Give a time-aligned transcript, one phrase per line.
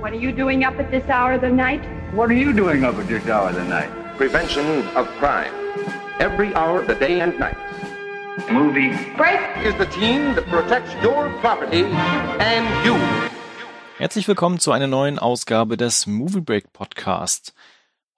[0.00, 1.82] What are you doing up at this hour of the night?
[2.14, 3.90] What are you doing up at this hour of the night?
[4.16, 5.52] Prevention of crime.
[6.20, 7.56] Every hour of the day and night.
[8.50, 8.90] Movie.
[9.16, 9.40] Break!
[9.66, 11.82] Is the team that protects your property
[12.38, 12.94] and you.
[13.98, 17.52] Herzlich willkommen zu einer neuen Ausgabe des Movie Break Podcast.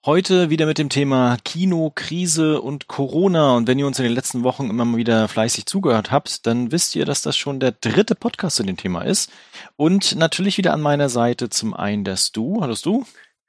[0.03, 3.55] Heute wieder mit dem Thema Kino, Krise und Corona.
[3.55, 6.71] Und wenn ihr uns in den letzten Wochen immer mal wieder fleißig zugehört habt, dann
[6.71, 9.31] wisst ihr, dass das schon der dritte Podcast zu dem Thema ist.
[9.75, 12.61] Und natürlich wieder an meiner Seite zum einen der Stu.
[12.61, 13.03] Hallo Stu.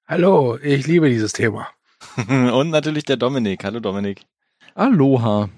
[0.07, 1.69] Hallo, ich liebe dieses Thema.
[2.29, 3.65] und natürlich der Dominik.
[3.65, 4.21] Hallo Dominik.
[4.75, 5.49] Aloha.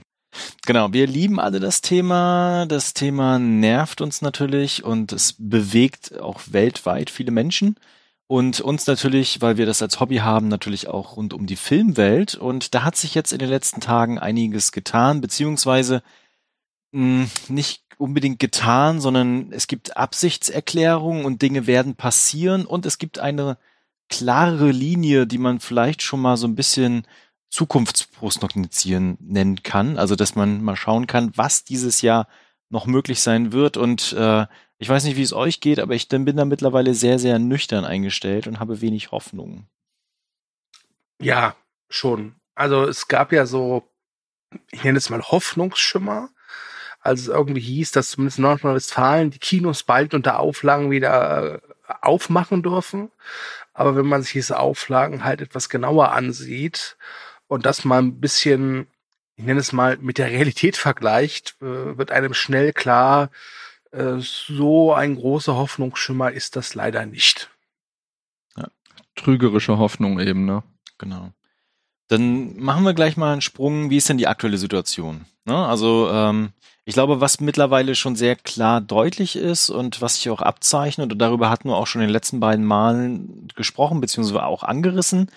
[0.64, 2.66] Genau, wir lieben alle das Thema.
[2.66, 7.74] Das Thema nervt uns natürlich und es bewegt auch weltweit viele Menschen.
[8.26, 12.34] Und uns natürlich, weil wir das als Hobby haben, natürlich auch rund um die Filmwelt.
[12.34, 16.02] Und da hat sich jetzt in den letzten Tagen einiges getan, beziehungsweise
[16.92, 23.18] mh, nicht unbedingt getan, sondern es gibt Absichtserklärungen und Dinge werden passieren und es gibt
[23.18, 23.58] eine
[24.08, 27.06] klare Linie, die man vielleicht schon mal so ein bisschen
[27.50, 29.96] Zukunftsprognostizieren nennen kann.
[29.98, 32.26] Also, dass man mal schauen kann, was dieses Jahr
[32.68, 33.76] noch möglich sein wird.
[33.76, 34.46] Und äh,
[34.78, 37.84] ich weiß nicht, wie es euch geht, aber ich bin da mittlerweile sehr, sehr nüchtern
[37.84, 39.66] eingestellt und habe wenig Hoffnung.
[41.20, 41.56] Ja,
[41.88, 42.34] schon.
[42.54, 43.88] Also es gab ja so,
[44.70, 46.28] ich nenne es mal Hoffnungsschimmer,
[47.00, 51.60] als es irgendwie hieß, dass zumindest in Nordrhein-Westfalen die Kinos bald unter Auflagen wieder äh,
[52.00, 53.10] aufmachen dürfen.
[53.74, 56.96] Aber wenn man sich diese Auflagen halt etwas genauer ansieht
[57.46, 58.86] und das mal ein bisschen,
[59.36, 63.30] ich nenne es mal, mit der Realität vergleicht, äh, wird einem schnell klar,
[64.18, 67.50] so ein großer Hoffnungsschimmer ist das leider nicht.
[68.56, 68.68] Ja,
[69.14, 70.62] trügerische Hoffnung eben, ne?
[70.98, 71.32] Genau.
[72.08, 73.90] Dann machen wir gleich mal einen Sprung.
[73.90, 75.24] Wie ist denn die aktuelle Situation?
[75.44, 75.56] Ne?
[75.56, 76.50] Also ähm,
[76.84, 81.18] ich glaube, was mittlerweile schon sehr klar deutlich ist und was sich auch abzeichnet, und
[81.18, 85.30] darüber hatten wir auch schon in den letzten beiden Malen gesprochen, beziehungsweise auch angerissen,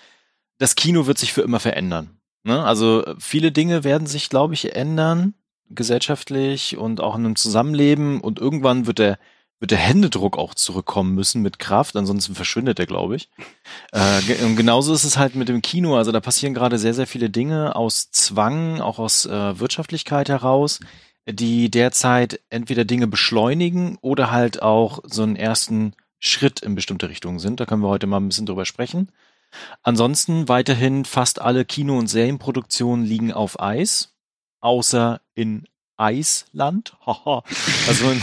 [0.58, 2.18] das Kino wird sich für immer verändern.
[2.44, 2.62] Ne?
[2.62, 5.34] Also viele Dinge werden sich, glaube ich, ändern,
[5.70, 8.20] gesellschaftlich und auch in einem Zusammenleben.
[8.20, 9.18] Und irgendwann wird der,
[9.60, 13.30] wird der Händedruck auch zurückkommen müssen mit Kraft, ansonsten verschwindet er, glaube ich.
[13.92, 15.96] Äh, und genauso ist es halt mit dem Kino.
[15.96, 20.80] Also da passieren gerade sehr, sehr viele Dinge aus Zwang, auch aus äh, Wirtschaftlichkeit heraus
[21.30, 27.38] die derzeit entweder Dinge beschleunigen oder halt auch so einen ersten Schritt in bestimmte Richtungen
[27.38, 27.60] sind.
[27.60, 29.12] Da können wir heute mal ein bisschen drüber sprechen.
[29.82, 34.14] Ansonsten weiterhin fast alle Kino- und Serienproduktionen liegen auf Eis,
[34.60, 35.64] außer in
[35.96, 36.96] Eisland.
[37.04, 38.22] also in,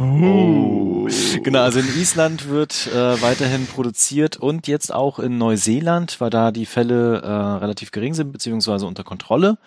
[0.00, 1.08] oh.
[1.42, 6.50] genau, also in Island wird äh, weiterhin produziert und jetzt auch in Neuseeland, weil da
[6.50, 9.58] die Fälle äh, relativ gering sind beziehungsweise unter Kontrolle.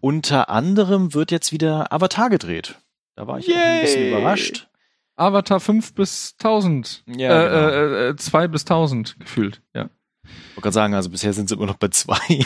[0.00, 2.76] Unter anderem wird jetzt wieder Avatar gedreht.
[3.14, 3.54] Da war ich Yay.
[3.54, 4.68] auch ein bisschen überrascht.
[5.16, 7.04] Avatar 5 bis 1000.
[7.06, 7.94] Ja, äh, genau.
[7.96, 9.88] äh, äh, 2 bis 1000 gefühlt, ja.
[10.24, 12.16] Ich wollte gerade sagen, also bisher sind sie immer noch bei 2.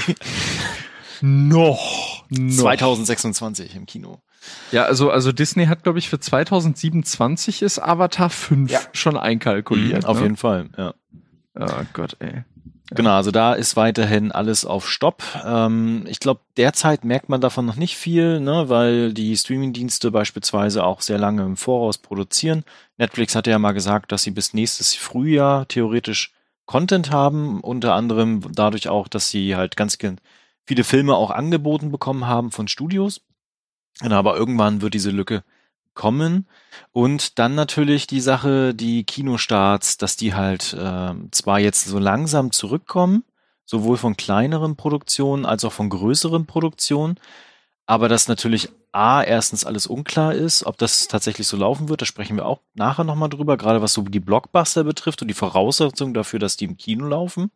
[1.23, 2.57] noch, noch.
[2.57, 4.21] 2026 im Kino.
[4.73, 8.81] Ja, also, also Disney hat, glaube ich, für 2027 ist Avatar 5 ja.
[8.93, 10.03] schon einkalkuliert.
[10.03, 10.23] Mhm, auf ne?
[10.25, 10.95] jeden Fall, ja.
[11.55, 12.45] Oh Gott, ey.
[12.95, 15.23] Genau, also da ist weiterhin alles auf Stopp.
[15.45, 20.85] Ähm, ich glaube, derzeit merkt man davon noch nicht viel, ne, weil die Streamingdienste beispielsweise
[20.85, 22.65] auch sehr lange im Voraus produzieren.
[22.99, 26.33] Netflix hatte ja mal gesagt, dass sie bis nächstes Frühjahr theoretisch
[26.67, 29.99] Content haben, unter anderem dadurch auch, dass sie halt ganz
[30.65, 33.23] viele Filme auch angeboten bekommen haben von Studios.
[34.01, 35.45] Genau, aber irgendwann wird diese Lücke
[35.95, 36.47] kommen.
[36.93, 42.53] Und dann natürlich die Sache, die Kinostarts, dass die halt äh, zwar jetzt so langsam
[42.53, 43.25] zurückkommen,
[43.65, 47.19] sowohl von kleineren Produktionen als auch von größeren Produktionen,
[47.87, 52.07] aber dass natürlich A, erstens alles unklar ist, ob das tatsächlich so laufen wird, da
[52.07, 56.13] sprechen wir auch nachher nochmal drüber, gerade was so die Blockbuster betrifft und die Voraussetzungen
[56.13, 57.51] dafür, dass die im Kino laufen.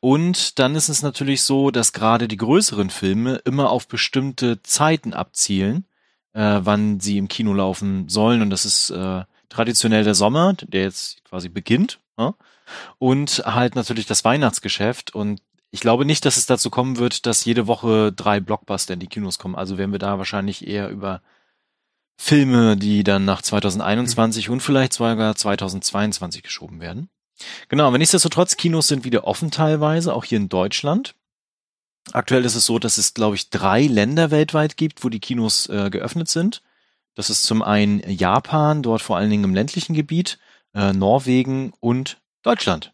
[0.00, 5.14] Und dann ist es natürlich so, dass gerade die größeren Filme immer auf bestimmte Zeiten
[5.14, 5.86] abzielen
[6.34, 8.42] äh, wann sie im Kino laufen sollen.
[8.42, 12.00] Und das ist äh, traditionell der Sommer, der jetzt quasi beginnt.
[12.18, 12.34] Ja?
[12.98, 15.14] Und halt natürlich das Weihnachtsgeschäft.
[15.14, 15.40] Und
[15.70, 19.08] ich glaube nicht, dass es dazu kommen wird, dass jede Woche drei Blockbuster in die
[19.08, 19.54] Kinos kommen.
[19.54, 21.22] Also werden wir da wahrscheinlich eher über
[22.16, 27.08] Filme, die dann nach 2021 und vielleicht sogar 2022 geschoben werden.
[27.68, 31.14] Genau, aber nichtsdestotrotz, Kinos sind wieder offen teilweise, auch hier in Deutschland.
[32.12, 35.68] Aktuell ist es so, dass es, glaube ich, drei Länder weltweit gibt, wo die Kinos
[35.68, 36.62] äh, geöffnet sind.
[37.14, 40.38] Das ist zum einen Japan, dort vor allen Dingen im ländlichen Gebiet,
[40.74, 42.92] äh, Norwegen und Deutschland.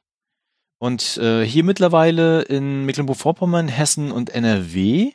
[0.79, 5.13] Und äh, hier mittlerweile in Mecklenburg-Vorpommern, Hessen und NRW.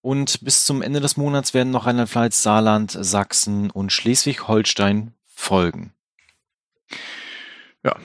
[0.00, 5.92] Und bis zum Ende des Monats werden noch Rheinland-Pfalz, Saarland, Sachsen und Schleswig-Holstein folgen.
[7.84, 7.96] Ja.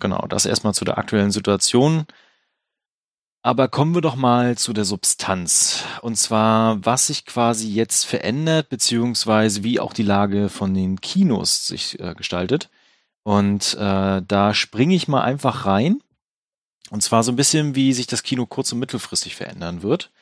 [0.00, 2.06] genau, das erstmal zu der aktuellen Situation.
[3.44, 5.84] Aber kommen wir doch mal zu der Substanz.
[6.00, 11.66] Und zwar, was sich quasi jetzt verändert, beziehungsweise wie auch die Lage von den Kinos
[11.66, 12.70] sich äh, gestaltet.
[13.24, 16.00] Und äh, da springe ich mal einfach rein.
[16.90, 20.12] Und zwar so ein bisschen, wie sich das Kino kurz- und mittelfristig verändern wird.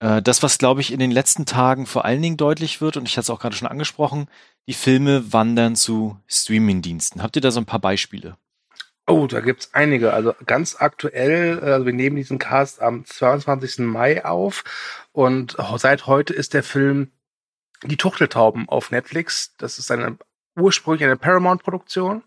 [0.00, 3.06] Äh, das, was, glaube ich, in den letzten Tagen vor allen Dingen deutlich wird, und
[3.06, 4.26] ich hatte es auch gerade schon angesprochen,
[4.66, 7.22] die Filme wandern zu Streamingdiensten.
[7.22, 8.36] Habt ihr da so ein paar Beispiele?
[9.06, 10.12] Oh, da gibt's einige.
[10.12, 13.78] Also ganz aktuell, also wir nehmen diesen Cast am 22.
[13.80, 14.62] Mai auf
[15.12, 17.10] und seit heute ist der Film
[17.82, 19.56] Die Tuchteltauben auf Netflix.
[19.56, 20.18] Das ist eine
[20.56, 22.22] ursprünglich eine Paramount-Produktion,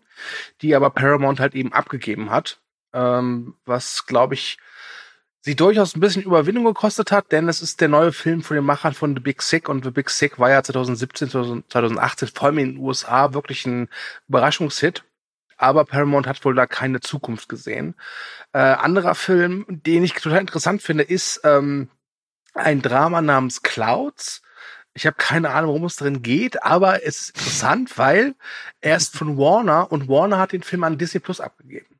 [0.60, 2.60] die aber Paramount halt eben abgegeben hat.
[2.92, 4.58] Ähm, was, glaube ich,
[5.44, 8.64] sie durchaus ein bisschen Überwindung gekostet hat, denn es ist der neue Film von den
[8.64, 12.58] Machern von The Big Sick und The Big Sick war ja 2017, 2018 vor allem
[12.58, 13.88] in den USA wirklich ein
[14.28, 15.04] Überraschungshit
[15.56, 17.94] aber Paramount hat wohl da keine Zukunft gesehen.
[18.52, 21.88] Äh, anderer Film, den ich total interessant finde, ist ähm,
[22.54, 24.42] ein Drama namens Clouds.
[24.94, 28.34] Ich habe keine Ahnung, worum es drin geht, aber es ist interessant, weil
[28.80, 31.93] er ist von Warner und Warner hat den Film an Disney Plus abgegeben.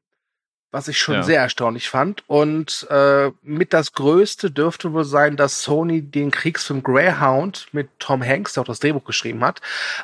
[0.74, 1.22] Was ich schon ja.
[1.22, 2.28] sehr erstaunlich fand.
[2.28, 8.24] Und äh, mit das Größte dürfte wohl sein, dass Sony den Kriegsfilm Greyhound mit Tom
[8.24, 9.60] Hanks, der auch das Drehbuch geschrieben hat,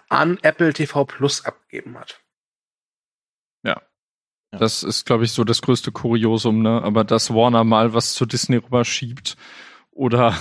[0.09, 2.21] an Apple TV Plus abgegeben hat.
[4.53, 6.81] Das ist, glaube ich, so das größte Kuriosum, ne?
[6.85, 9.37] Aber dass Warner mal was zu Disney rüberschiebt
[10.01, 10.35] oder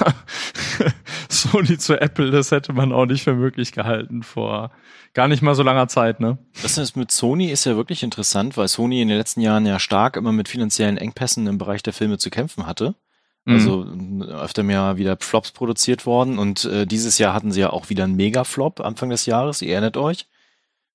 [1.29, 4.71] Sony zu Apple, das hätte man auch nicht für möglich gehalten vor
[5.13, 6.37] gar nicht mal so langer Zeit, ne?
[6.61, 9.77] Das ist mit Sony ist ja wirklich interessant, weil Sony in den letzten Jahren ja
[9.77, 12.95] stark immer mit finanziellen Engpässen im Bereich der Filme zu kämpfen hatte.
[13.43, 13.53] Mhm.
[13.53, 13.85] Also
[14.33, 18.05] öfter mehr wieder Flops produziert worden und äh, dieses Jahr hatten sie ja auch wieder
[18.05, 20.27] einen Mega-Flop Anfang des Jahres, ihr erinnert euch.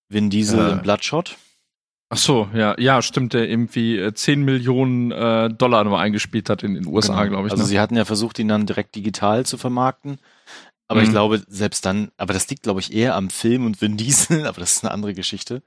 [0.09, 0.73] Vin Diesel äh.
[0.73, 1.37] in Bloodshot.
[2.11, 6.63] Ach so, ja, ja, stimmt, der irgendwie 10 äh, Millionen äh, Dollar nur eingespielt hat
[6.63, 7.31] in den USA, genau.
[7.31, 7.53] glaube ich.
[7.53, 7.69] Also ne?
[7.69, 10.19] sie hatten ja versucht, ihn dann direkt digital zu vermarkten.
[10.87, 11.07] Aber mhm.
[11.07, 14.47] ich glaube, selbst dann, aber das liegt, glaube ich, eher am Film und Vin Diesel,
[14.47, 15.63] aber das ist eine andere Geschichte.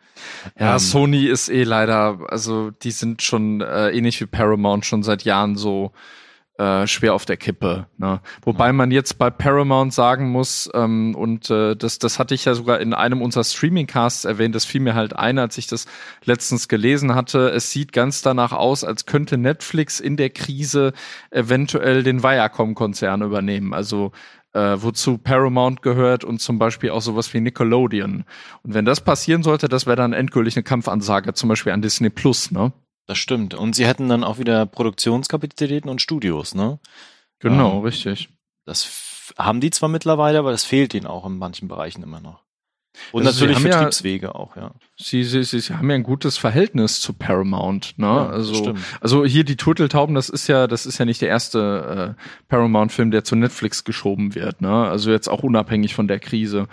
[0.59, 5.03] Ja, ähm, Sony ist eh leider, also die sind schon äh, ähnlich wie Paramount schon
[5.03, 5.91] seit Jahren so
[6.57, 7.87] äh, schwer auf der Kippe.
[7.97, 8.19] Ne?
[8.41, 12.55] Wobei man jetzt bei Paramount sagen muss, ähm, und äh, das, das hatte ich ja
[12.55, 15.85] sogar in einem unserer Streaming-Casts erwähnt, das fiel mir halt ein, als ich das
[16.25, 17.49] letztens gelesen hatte.
[17.49, 20.93] Es sieht ganz danach aus, als könnte Netflix in der Krise
[21.29, 23.73] eventuell den Viacom-Konzern übernehmen.
[23.73, 24.11] Also
[24.53, 28.23] äh, wozu Paramount gehört und zum Beispiel auch sowas wie Nickelodeon.
[28.63, 32.09] Und wenn das passieren sollte, das wäre dann endgültig eine Kampfansage, zum Beispiel an Disney
[32.09, 32.73] Plus, ne?
[33.07, 33.53] Das stimmt.
[33.53, 36.79] Und sie hätten dann auch wieder Produktionskapazitäten und Studios, ne?
[37.39, 38.29] Genau, ähm, richtig.
[38.65, 42.43] Das haben die zwar mittlerweile, aber das fehlt ihnen auch in manchen Bereichen immer noch.
[43.13, 44.73] Und also natürlich Vertriebswege ja, auch, ja.
[44.99, 48.07] Sie, sie, sie, sie haben ja ein gutes Verhältnis zu Paramount, ne?
[48.07, 52.15] Ja, also, also hier die Turteltauben, das ist ja, das ist ja nicht der erste
[52.17, 54.87] äh, Paramount-Film, der zu Netflix geschoben wird, ne?
[54.87, 56.67] Also jetzt auch unabhängig von der Krise.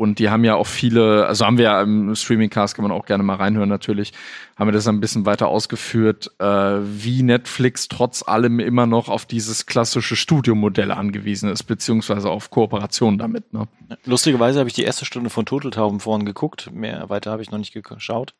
[0.00, 3.04] Und die haben ja auch viele, also haben wir ja im Streaming-Cast, kann man auch
[3.04, 4.14] gerne mal reinhören natürlich,
[4.56, 9.26] haben wir das ein bisschen weiter ausgeführt, äh, wie Netflix trotz allem immer noch auf
[9.26, 13.52] dieses klassische Studiomodell angewiesen ist, beziehungsweise auf Kooperation damit.
[13.52, 13.68] Ne?
[14.06, 17.58] Lustigerweise habe ich die erste Stunde von Turteltauben vorhin geguckt, mehr weiter habe ich noch
[17.58, 18.34] nicht geschaut.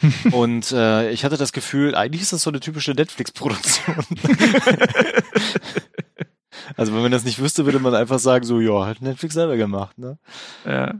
[0.32, 4.04] und äh, ich hatte das Gefühl, eigentlich ist das so eine typische Netflix-Produktion.
[6.76, 9.56] Also wenn man das nicht wüsste, würde man einfach sagen, so, ja, hat Netflix selber
[9.56, 10.18] gemacht, ne?
[10.64, 10.94] Ja.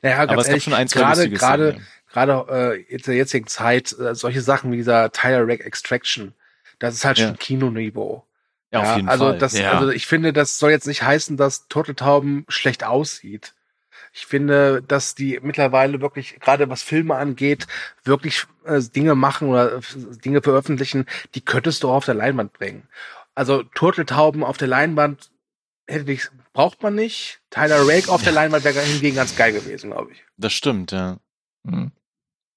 [0.00, 3.94] Naja, Aber es ehrlich, schon ein, zwei gerade, gerade, gerade äh, in der jetzigen Zeit,
[3.98, 6.34] äh, solche Sachen wie dieser Tire Rack Extraction,
[6.78, 7.28] das ist halt ja.
[7.28, 8.26] schon Kinoniveau.
[8.70, 9.38] Ja, auf jeden also Fall.
[9.38, 9.72] Das, ja.
[9.72, 13.54] Also ich finde, das soll jetzt nicht heißen, dass Turteltauben schlecht aussieht.
[14.12, 17.66] Ich finde, dass die mittlerweile wirklich, gerade was Filme angeht,
[18.04, 19.80] wirklich äh, Dinge machen oder äh,
[20.22, 22.88] Dinge veröffentlichen, die könntest du auch auf der Leinwand bringen.
[23.34, 25.30] Also Turteltauben auf der Leinwand
[25.86, 27.40] hätte ich, braucht man nicht.
[27.50, 30.22] Tyler Rake auf der Leinwand wäre hingegen ganz geil gewesen, glaube ich.
[30.36, 31.18] Das stimmt, ja.
[31.62, 31.92] Mhm.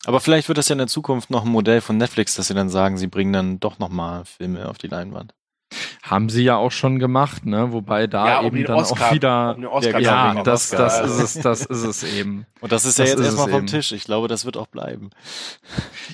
[0.06, 2.54] Aber vielleicht wird das ja in der Zukunft noch ein Modell von Netflix, dass sie
[2.54, 5.34] dann sagen, sie bringen dann doch nochmal Filme auf die Leinwand.
[6.06, 7.72] Haben sie ja auch schon gemacht, ne?
[7.72, 11.66] Wobei da ja, eben dann Oscar, auch wieder um ja, das, das ist es, das
[11.66, 12.46] ist es eben.
[12.62, 13.68] Und das ist das ja jetzt erstmal vom eben.
[13.68, 13.92] Tisch.
[13.92, 15.10] Ich glaube, das wird auch bleiben.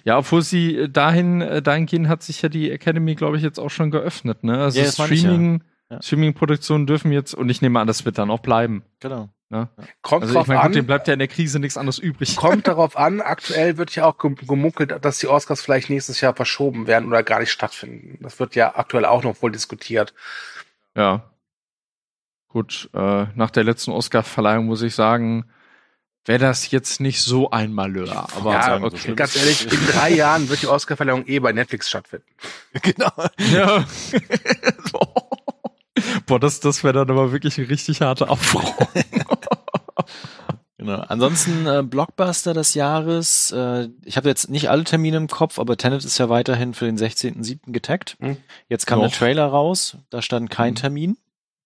[0.05, 3.59] Ja, obwohl sie äh, dahin äh, dahingehend hat sich ja die Academy, glaube ich, jetzt
[3.59, 4.59] auch schon geöffnet, ne?
[4.59, 6.01] Also ja, Streaming, ja.
[6.01, 8.83] Streaming-Produktionen dürfen jetzt und ich nehme an, das wird dann auch bleiben.
[9.01, 9.27] Genau.
[9.51, 9.67] Ne?
[10.01, 10.67] Kommt also drauf ich mein, an.
[10.67, 12.37] Gut, dem bleibt ja in der Krise nichts anderes übrig.
[12.37, 13.19] Kommt darauf an.
[13.19, 17.41] Aktuell wird ja auch gemunkelt, dass die Oscars vielleicht nächstes Jahr verschoben werden oder gar
[17.41, 18.17] nicht stattfinden.
[18.21, 20.13] Das wird ja aktuell auch noch wohl diskutiert.
[20.95, 21.29] Ja.
[22.47, 25.45] Gut, äh, nach der letzten Oscar-Verleihung muss ich sagen,
[26.23, 28.29] wäre das jetzt nicht so ein Malheur.
[28.33, 28.97] Aber Ja, sagen, so okay.
[28.99, 32.25] schlimm Ganz ehrlich, in drei Jahren wird die Oscarverleihung eh bei Netflix stattfinden.
[32.81, 33.11] genau.
[33.51, 33.85] Ja.
[36.25, 38.63] Boah, das, das wäre dann aber wirklich ein richtig harter Aufruhr.
[40.77, 40.95] Genau.
[41.09, 43.51] Ansonsten äh, Blockbuster des Jahres.
[43.51, 46.85] Äh, ich habe jetzt nicht alle Termine im Kopf, aber Tenet ist ja weiterhin für
[46.85, 47.71] den 16.07.
[47.71, 48.17] getaggt.
[48.19, 48.37] Hm.
[48.67, 49.09] Jetzt kam Noch.
[49.09, 50.75] der Trailer raus, da stand kein Hm.
[50.75, 51.17] Termin.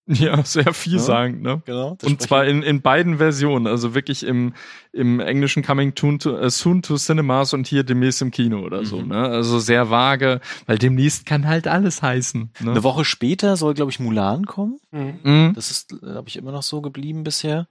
[0.07, 1.61] ja, sehr vielsagend, ne?
[1.65, 1.97] Genau.
[2.03, 4.53] Und zwar in, in beiden Versionen, also wirklich im,
[4.91, 8.97] im englischen Coming to, äh, Soon to Cinemas und hier demnächst im Kino oder so,
[9.01, 9.07] Mhm.
[9.07, 9.27] ne?
[9.27, 12.51] Also sehr vage, weil demnächst kann halt alles heißen.
[12.59, 12.71] Ne?
[12.71, 14.79] eine Woche später soll, glaube ich, Mulan kommen.
[14.91, 15.53] Mhm.
[15.55, 17.67] Das ist, glaube ich, immer noch so geblieben bisher.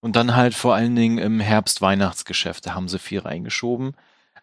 [0.00, 3.94] Und dann halt vor allen Dingen im Herbst Weihnachtsgeschäft, da haben sie viel reingeschoben.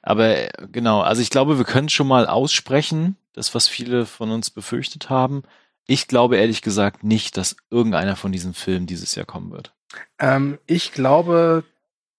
[0.01, 4.31] Aber äh, genau, also ich glaube, wir können schon mal aussprechen, das, was viele von
[4.31, 5.43] uns befürchtet haben.
[5.91, 9.74] Ich glaube ehrlich gesagt nicht, dass irgendeiner von diesen Filmen dieses Jahr kommen wird.
[10.19, 11.65] Ähm, ich glaube,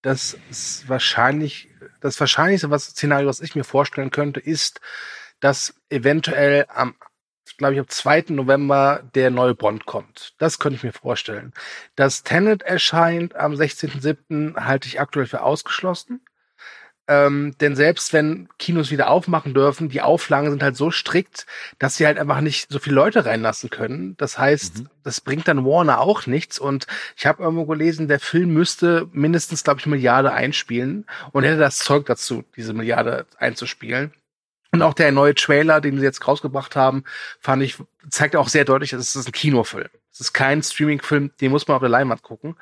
[0.02, 0.36] dass
[0.88, 1.70] wahrscheinlich,
[2.02, 4.82] das wahrscheinlichste was Szenario, was ich mir vorstellen könnte, ist,
[5.40, 6.96] dass eventuell am,
[7.56, 8.24] glaube ich, am 2.
[8.28, 10.34] November der neue Bond kommt.
[10.36, 11.54] Das könnte ich mir vorstellen.
[11.96, 14.54] Dass Tenet erscheint am 16.07.
[14.66, 16.20] halte ich aktuell für ausgeschlossen.
[17.08, 21.46] Ähm, denn selbst wenn Kinos wieder aufmachen dürfen, die Auflagen sind halt so strikt,
[21.80, 24.16] dass sie halt einfach nicht so viele Leute reinlassen können.
[24.18, 24.88] Das heißt, Mhm.
[25.02, 26.60] das bringt dann Warner auch nichts.
[26.60, 31.58] Und ich habe irgendwo gelesen, der Film müsste mindestens, glaube ich, Milliarde einspielen und hätte
[31.58, 34.12] das Zeug dazu, diese Milliarde einzuspielen.
[34.70, 37.04] Und auch der neue Trailer, den sie jetzt rausgebracht haben,
[37.40, 37.76] fand ich,
[38.08, 39.88] zeigt auch sehr deutlich, es ist ein Kinofilm.
[40.10, 42.56] Es ist kein Streaming-Film, den muss man auf der Leinwand gucken.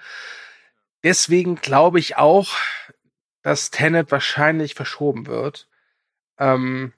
[1.04, 2.48] Deswegen glaube ich auch,
[3.42, 5.68] dass Tenet wahrscheinlich verschoben wird.
[6.38, 6.92] Ähm,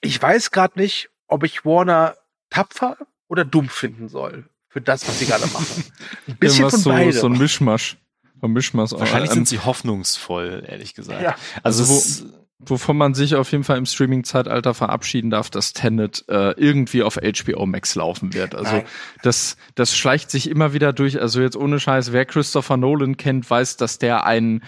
[0.00, 2.16] ich weiß gerade nicht, ob ich Warner
[2.50, 2.96] tapfer
[3.28, 5.84] oder dumm finden soll für das, was sie gerade machen.
[6.28, 7.12] Ein bisschen von so, beidem.
[7.12, 7.96] so ein Mischmasch.
[8.42, 8.92] Ein Mischmasch.
[8.92, 11.22] Wahrscheinlich Ähm, sind sie hoffnungsvoll, ehrlich gesagt.
[11.22, 11.36] Ja.
[11.62, 12.30] Also, Also wo-
[12.66, 17.16] Wovon man sich auf jeden Fall im Streaming-Zeitalter verabschieden darf, dass Tenet äh, irgendwie auf
[17.16, 18.54] HBO Max laufen wird.
[18.54, 18.84] Also Nein.
[19.22, 21.20] das, das schleicht sich immer wieder durch.
[21.20, 24.62] Also jetzt ohne Scheiß, wer Christopher Nolan kennt, weiß, dass der ein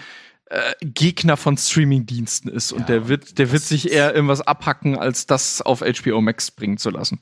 [0.49, 4.97] äh, Gegner von Streaming-Diensten ist und Ja, der wird, der wird sich eher irgendwas abhacken,
[4.97, 7.19] als das auf HBO Max bringen zu lassen.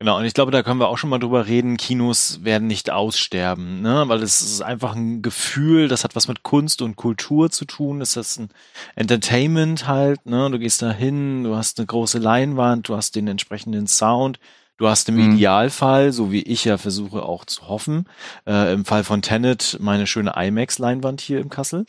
[0.00, 2.90] Genau, und ich glaube, da können wir auch schon mal drüber reden, Kinos werden nicht
[2.90, 4.04] aussterben, ne?
[4.08, 8.00] Weil es ist einfach ein Gefühl, das hat was mit Kunst und Kultur zu tun.
[8.00, 8.48] Es ist ein
[8.96, 10.50] Entertainment halt, ne?
[10.50, 14.40] Du gehst da hin, du hast eine große Leinwand, du hast den entsprechenden Sound,
[14.78, 15.34] du hast im Mhm.
[15.34, 18.08] Idealfall, so wie ich ja versuche auch zu hoffen,
[18.46, 21.86] äh, im Fall von Tenet meine schöne IMAX-Leinwand hier im Kassel.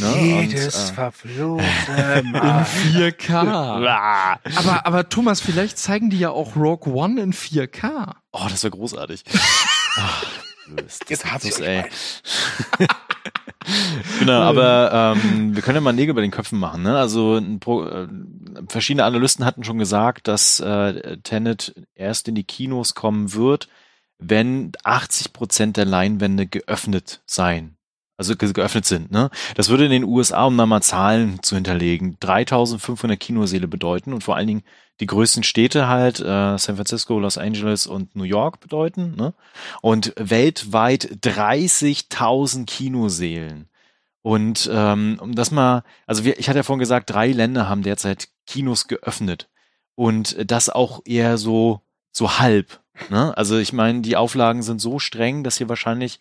[0.00, 0.18] Ne?
[0.20, 2.64] Jedes Und, äh, verfluchte Mal.
[2.94, 3.32] 4K.
[3.34, 8.14] ah, aber, aber Thomas, vielleicht zeigen die ja auch Rogue One in 4K.
[8.32, 9.24] oh, das wäre großartig.
[9.96, 10.24] Ach,
[11.08, 11.84] Jetzt das ist, euch ey.
[14.20, 16.82] genau, aber ähm, wir können ja mal Nägel bei den Köpfen machen.
[16.82, 16.96] Ne?
[16.96, 18.06] Also ein Pro, äh,
[18.68, 23.68] verschiedene Analysten hatten schon gesagt, dass äh, Tenet erst in die Kinos kommen wird,
[24.18, 27.76] wenn 80 Prozent der Leinwände geöffnet sein.
[28.16, 29.10] Also ge geöffnet sind.
[29.10, 29.30] Ne?
[29.54, 34.22] Das würde in den USA, um da mal Zahlen zu hinterlegen, 3500 Kinoseele bedeuten und
[34.22, 34.62] vor allen Dingen
[35.00, 39.14] die größten Städte halt, äh, San Francisco, Los Angeles und New York bedeuten.
[39.16, 39.32] Ne?
[39.80, 43.70] Und weltweit 30.000 Kinoseelen.
[44.22, 47.82] Und ähm, um das mal, also wir, ich hatte ja vorhin gesagt, drei Länder haben
[47.82, 49.48] derzeit Kinos geöffnet.
[49.94, 52.80] Und das auch eher so, so halb.
[53.10, 53.36] Ne?
[53.36, 56.18] Also ich meine, die Auflagen sind so streng, dass hier wahrscheinlich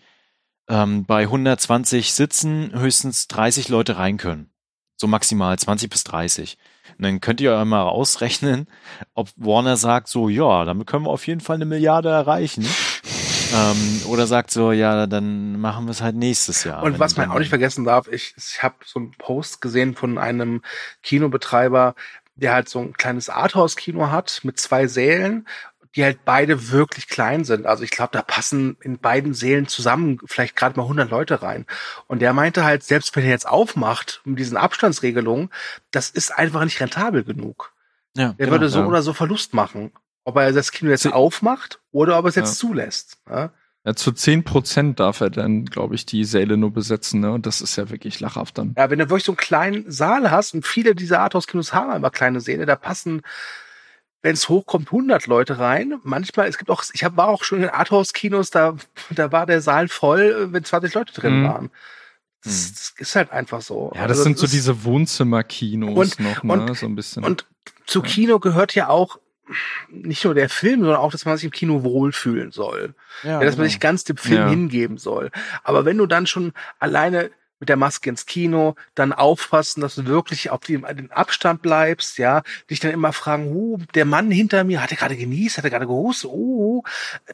[0.69, 4.51] ähm, bei 120 Sitzen höchstens 30 Leute rein können.
[4.95, 6.57] So maximal 20 bis 30.
[6.97, 8.67] Und dann könnt ihr mal ausrechnen,
[9.13, 12.67] ob Warner sagt so, ja, damit können wir auf jeden Fall eine Milliarde erreichen.
[13.53, 16.83] ähm, oder sagt so, ja, dann machen wir es halt nächstes Jahr.
[16.83, 20.17] Und was man auch nicht vergessen darf, ich, ich habe so einen Post gesehen von
[20.17, 20.61] einem
[21.03, 21.95] Kinobetreiber,
[22.39, 25.47] der halt so ein kleines Arthouse-Kino hat mit zwei Sälen,
[25.95, 27.65] die halt beide wirklich klein sind.
[27.65, 31.65] Also ich glaube, da passen in beiden Sälen zusammen vielleicht gerade mal 100 Leute rein.
[32.07, 35.49] Und der meinte halt, selbst wenn er jetzt aufmacht mit diesen Abstandsregelungen,
[35.91, 37.73] das ist einfach nicht rentabel genug.
[38.15, 38.85] ja, Der genau, würde so ja.
[38.85, 39.91] oder so Verlust machen.
[40.25, 42.67] Ob er das Kino jetzt aufmacht oder ob er es jetzt Ja.
[42.67, 43.17] zulässt.
[43.27, 43.51] Ja?
[43.85, 47.31] Ja, zu 10% darf er dann, glaube ich, die Säle nur besetzen, ne?
[47.31, 48.73] Und das ist ja wirklich lachhaft dann.
[48.77, 52.09] Ja, wenn du wirklich so einen kleinen Saal hast und viele dieser Arthouse-Kinos haben aber
[52.11, 53.21] kleine Säle, da passen,
[54.21, 55.93] wenn es hochkommt, 100 Leute rein.
[56.03, 58.75] Manchmal, es gibt auch, ich hab, war auch schon in Arthouse-Kinos, da,
[59.11, 61.47] da war der Saal voll, wenn 20 Leute drin Mhm.
[61.47, 61.69] waren.
[62.43, 63.91] Das, das ist halt einfach so.
[63.95, 66.53] Ja, das Also sind so ist- diese Wohnzimmerkinos noch, ne?
[66.53, 67.23] und- so ein bisschen.
[67.23, 67.45] Und
[67.85, 69.19] zu Kino gehört ja auch
[69.89, 72.93] nicht nur der Film, sondern auch, dass man sich im Kino wohlfühlen soll.
[73.23, 73.69] Ja, Ja, dass man genau.
[73.71, 74.49] sich ganz dem Film Ja.
[74.49, 75.31] hingeben soll.
[75.63, 80.05] Aber wenn du dann schon alleine mit der Maske ins Kino, dann aufpassen, dass du
[80.05, 84.63] wirklich auf dem, den Abstand bleibst, ja, dich dann immer fragen, uh, der Mann hinter
[84.63, 86.83] mir, hat er gerade genießt, hat er gerade gehustet, uh,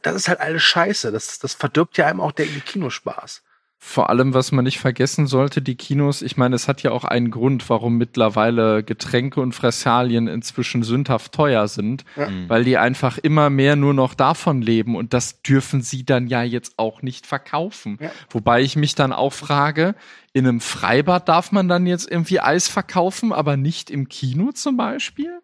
[0.01, 1.11] das ist halt alles scheiße.
[1.11, 3.43] Das, das verdirbt ja einem auch der Kinospaß.
[3.87, 7.03] Vor allem, was man nicht vergessen sollte, die Kinos, ich meine, es hat ja auch
[7.03, 12.27] einen Grund, warum mittlerweile Getränke und Fressalien inzwischen sündhaft teuer sind, Ja.
[12.27, 12.49] Mhm.
[12.49, 16.41] weil die einfach immer mehr nur noch davon leben und das dürfen sie dann ja
[16.41, 17.99] jetzt auch nicht verkaufen.
[18.01, 18.09] Ja.
[18.31, 19.93] Wobei ich mich dann auch frage,
[20.33, 24.77] in einem Freibad darf man dann jetzt irgendwie Eis verkaufen, aber nicht im Kino zum
[24.77, 25.39] Beispiel?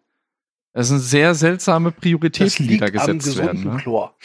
[0.72, 3.50] Das sind sehr seltsame Das Prioritäten, die da liegt am gesetzt werden.
[3.58, 3.82] gesunden Ne?
[3.82, 4.16] Chlor.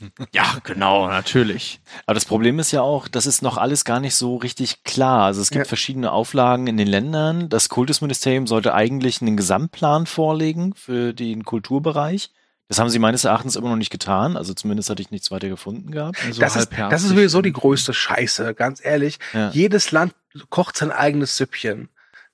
[0.32, 1.80] Ja, genau, natürlich.
[2.06, 5.24] Aber das Problem ist ja auch, das ist noch alles gar nicht so richtig klar.
[5.24, 5.68] Also es gibt Ja.
[5.68, 7.48] verschiedene Auflagen in den Ländern.
[7.48, 12.30] Das Kultusministerium sollte eigentlich einen Gesamtplan vorlegen für den Kulturbereich.
[12.68, 14.36] Das haben sie meines Erachtens immer noch nicht getan.
[14.36, 16.18] Also zumindest hatte ich nichts weiter gefunden gehabt.
[16.26, 19.18] Also Das ist, das ist sowieso die größte Scheiße, ganz ehrlich.
[19.32, 19.50] Ja.
[19.50, 20.14] Jedes Land
[20.50, 21.88] kocht sein eigenes Süppchen.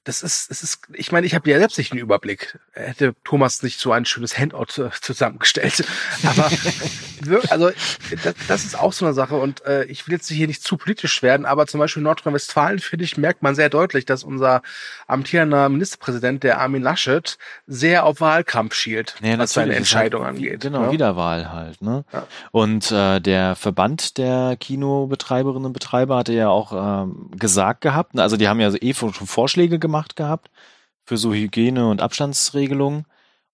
[0.04, 2.58] Das ist, es ist, ich meine, ich habe ja selbst nicht einen Überblick.
[2.72, 5.84] Hätte Thomas nicht so ein schönes Handout äh, zusammengestellt.
[6.24, 6.50] Aber
[7.50, 7.70] also
[8.22, 9.36] das, das ist auch so eine Sache.
[9.36, 12.80] Und äh, ich will jetzt hier nicht zu politisch werden, aber zum Beispiel in Nordrhein-Westfalen,
[12.80, 14.60] finde ich, merkt man sehr deutlich, dass unser
[15.06, 20.26] amtierender Ministerpräsident, der Armin Laschet, sehr auf Wahlkampf schielt, Ja, was seine halt Entscheidung wie-
[20.26, 20.60] angeht.
[20.60, 20.92] Genau, ne?
[20.92, 21.80] Wiederwahl halt.
[21.80, 22.04] Ne?
[22.12, 22.26] Ja.
[22.50, 28.36] Und äh, der Verband der Kinobetreiberinnen und Betreiber hatte ja auch ähm, gesagt gehabt, also
[28.36, 30.50] die haben ja eh schon Vorschläge gemacht gehabt
[31.04, 33.06] für so Hygiene- und Abstandsregelungen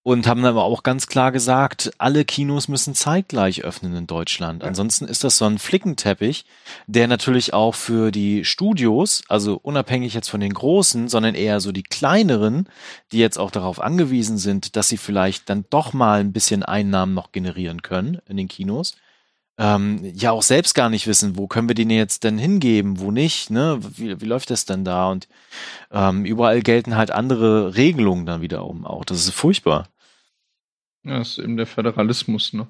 [0.03, 4.63] und haben aber auch ganz klar gesagt, alle Kinos müssen zeitgleich öffnen in Deutschland.
[4.63, 6.45] Ansonsten ist das so ein Flickenteppich,
[6.87, 11.71] der natürlich auch für die Studios, also unabhängig jetzt von den großen, sondern eher so
[11.71, 12.67] die kleineren,
[13.11, 17.13] die jetzt auch darauf angewiesen sind, dass sie vielleicht dann doch mal ein bisschen Einnahmen
[17.13, 18.95] noch generieren können in den Kinos,
[19.57, 23.11] ähm, ja auch selbst gar nicht wissen, wo können wir den jetzt denn hingeben, wo
[23.11, 23.79] nicht, ne?
[23.95, 25.09] Wie, wie läuft das denn da?
[25.09, 25.27] Und
[25.91, 29.05] ähm, überall gelten halt andere Regelungen dann wiederum auch.
[29.05, 29.87] Das ist furchtbar.
[31.03, 32.67] Ja, das ist eben der Föderalismus, ne?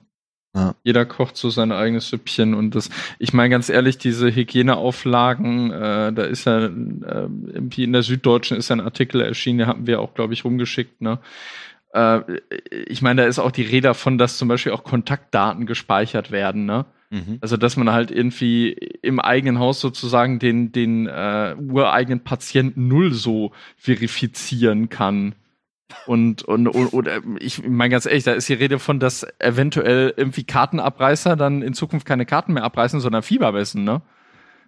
[0.54, 0.76] Ja.
[0.84, 2.89] Jeder kocht so sein eigenes Süppchen und das,
[3.20, 8.58] ich meine ganz ehrlich, diese Hygieneauflagen, äh, da ist ja äh, irgendwie in der Süddeutschen
[8.58, 11.20] ist ja ein Artikel erschienen, den hatten wir auch, glaube ich, rumgeschickt, ne?
[11.93, 12.21] Äh,
[12.88, 16.65] ich meine, da ist auch die Rede davon, dass zum Beispiel auch Kontaktdaten gespeichert werden,
[16.65, 16.86] ne?
[17.10, 17.39] Mhm.
[17.41, 23.13] Also, dass man halt irgendwie im eigenen Haus sozusagen den, den äh, ureigenen Patienten null
[23.13, 25.36] so verifizieren kann.
[26.06, 29.27] Und, und, und, und äh, ich meine ganz ehrlich, da ist die Rede von, dass
[29.39, 34.01] eventuell irgendwie Kartenabreißer dann in Zukunft keine Karten mehr abreißen, sondern Fieber messen, ne?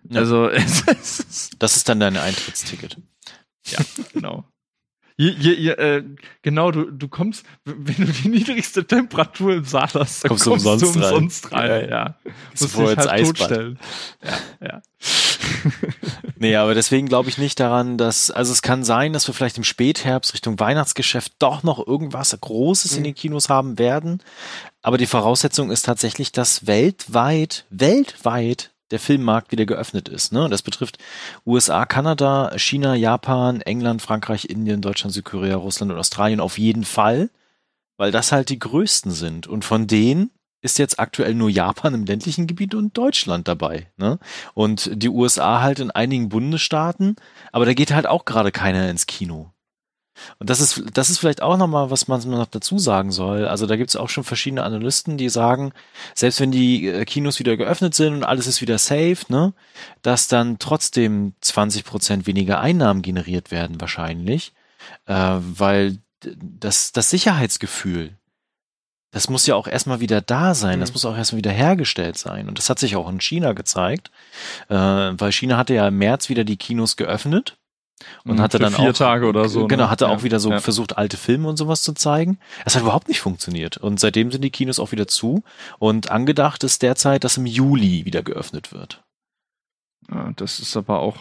[0.09, 0.19] Ja.
[0.19, 2.97] Also, es ist, Das ist dann dein Eintrittsticket.
[3.67, 3.79] ja,
[4.11, 4.43] genau.
[5.15, 6.03] Je, je, je, äh,
[6.41, 10.65] genau, du, du kommst, wenn du die niedrigste Temperatur im Saal hast, dann Kommst kommst,
[10.65, 11.13] du du umsonst rein.
[11.13, 11.69] umsonst rein.
[11.69, 12.15] Ja, Ja.
[12.59, 13.37] Musst dich halt Eisbad.
[13.37, 13.79] totstellen.
[14.61, 14.81] Ja, ja.
[16.37, 19.57] Nee, aber deswegen glaube ich nicht daran, dass, also es kann sein, dass wir vielleicht
[19.57, 24.21] im Spätherbst Richtung Weihnachtsgeschäft doch noch irgendwas Großes in den Kinos haben werden.
[24.81, 30.31] Aber die Voraussetzung ist tatsächlich, dass weltweit, weltweit der Filmmarkt wieder geöffnet ist.
[30.31, 30.47] Ne?
[30.49, 30.99] Das betrifft
[31.45, 37.31] USA, Kanada, China, Japan, England, Frankreich, Indien, Deutschland, Südkorea, Russland und Australien auf jeden Fall,
[37.97, 39.47] weil das halt die größten sind.
[39.47, 40.29] Und von denen
[40.61, 43.91] ist jetzt aktuell nur Japan im ländlichen Gebiet und Deutschland dabei.
[43.97, 44.19] Ne?
[44.53, 47.15] Und die USA halt in einigen Bundesstaaten,
[47.51, 49.51] aber da geht halt auch gerade keiner ins Kino.
[50.39, 53.47] Und das ist, das ist vielleicht auch nochmal, was man noch dazu sagen soll.
[53.47, 55.73] Also da gibt es auch schon verschiedene Analysten, die sagen,
[56.13, 59.53] selbst wenn die äh, Kinos wieder geöffnet sind und alles ist wieder safe, ne,
[60.01, 64.53] dass dann trotzdem 20 Prozent weniger Einnahmen generiert werden wahrscheinlich,
[65.07, 68.17] äh, weil das, das Sicherheitsgefühl,
[69.11, 70.93] das muss ja auch erstmal wieder da sein, das Mhm.
[70.93, 72.47] muss auch erstmal wieder hergestellt sein.
[72.47, 74.09] Und das hat sich auch in China gezeigt,
[74.69, 77.57] äh, weil China hatte ja im März wieder die Kinos geöffnet
[78.25, 79.89] und Mhm, hatte für dann vier auch Tage oder so, Genau, ne?
[79.89, 80.59] hatte Ja, auch wieder so ja.
[80.59, 82.39] versucht, alte Filme und sowas zu zeigen.
[82.65, 83.77] Das hat überhaupt nicht funktioniert.
[83.77, 85.43] Und seitdem sind die Kinos auch wieder zu.
[85.79, 89.03] Und angedacht ist derzeit, dass im Juli wieder geöffnet wird.
[90.11, 90.31] ja.
[90.35, 91.17] Das ist aber auch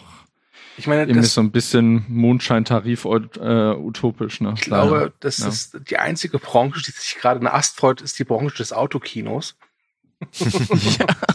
[0.77, 4.53] Ich meine, das, so ein bisschen Mondscheintarif äh, utopisch, ne?
[4.57, 5.47] Ich glaube, das Ja.
[5.47, 9.55] ist die einzige Branche, die sich gerade in Ast freut, ist die Branche des Autokinos.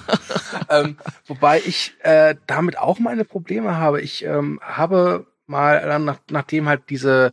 [0.69, 4.01] ähm, wobei ich äh, damit auch meine Probleme habe.
[4.01, 7.33] Ich ähm, habe mal, dann nach, nachdem halt diese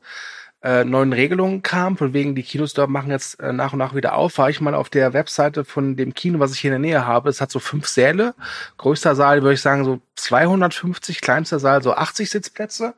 [0.65, 3.93] äh, neuen Regelungen kamen, von wegen die Kinos dort machen jetzt äh, nach und nach
[3.93, 6.82] wieder auf, war ich mal auf der Webseite von dem Kino, was ich hier in
[6.82, 7.30] der Nähe habe.
[7.30, 8.34] Es hat so fünf Säle.
[8.78, 12.95] Größter Saal, würde ich sagen, so 250, kleinster Saal so 80 Sitzplätze.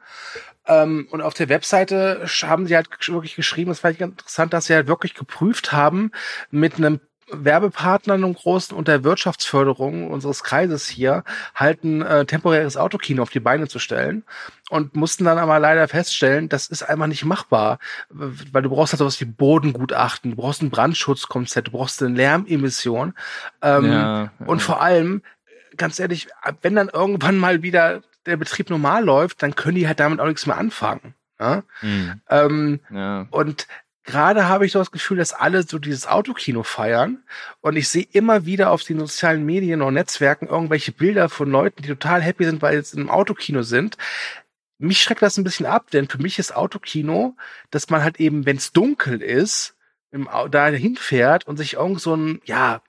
[0.66, 4.54] Ähm, und auf der Webseite haben sie halt wirklich geschrieben, das fand ich ganz interessant,
[4.54, 6.12] dass sie halt wirklich geprüft haben
[6.52, 11.24] mit einem Werbepartnern im Großen und der Wirtschaftsförderung unseres Kreises hier
[11.56, 14.24] halt ein äh, temporäres Autokino auf die Beine zu stellen
[14.70, 19.00] und mussten dann aber leider feststellen, das ist einfach nicht machbar, weil du brauchst halt
[19.00, 23.14] sowas wie Bodengutachten, du brauchst ein Brandschutzkonzept, du brauchst eine Lärmemission
[23.62, 24.32] ähm, Ja, ja.
[24.46, 25.22] und vor allem,
[25.76, 26.28] ganz ehrlich,
[26.62, 30.28] wenn dann irgendwann mal wieder der Betrieb normal läuft, dann können die halt damit auch
[30.28, 31.14] nichts mehr anfangen.
[31.40, 31.64] Ja?
[31.82, 32.22] Mhm.
[32.30, 33.28] Ähm, Ja.
[33.32, 33.68] und
[34.08, 37.24] gerade habe ich so das Gefühl, dass alle so dieses Autokino feiern.
[37.62, 41.84] Und ich sehe immer wieder auf den sozialen Medien und Netzwerken irgendwelche Bilder von Leuten,
[41.84, 43.98] die total happy sind, weil sie im Autokino sind.
[44.80, 47.36] Mich schreckt das ein bisschen ab, denn für mich ist Autokino,
[47.70, 49.76] dass man halt eben, wenn es dunkel ist,
[50.52, 52.82] da hinfährt und sich irgend so ein, ja,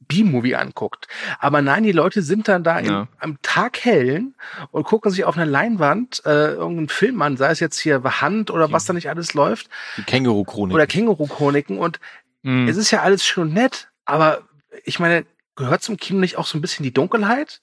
[0.00, 1.08] B-Movie anguckt.
[1.38, 3.08] Aber nein, die Leute sind dann da im, Ja.
[3.18, 4.34] am Tag hellen
[4.70, 8.50] und gucken sich auf einer Leinwand äh, irgendeinen Film an, sei es jetzt hier Hand
[8.50, 10.74] oder was da nicht alles läuft, Die Känguru-Chronik.
[10.74, 11.98] oder Känguru-Chroniken und
[12.42, 12.68] Mhm.
[12.68, 14.42] es ist ja alles schön und nett, aber
[14.84, 17.60] ich meine, gehört zum Kino nicht auch so ein bisschen die Dunkelheit?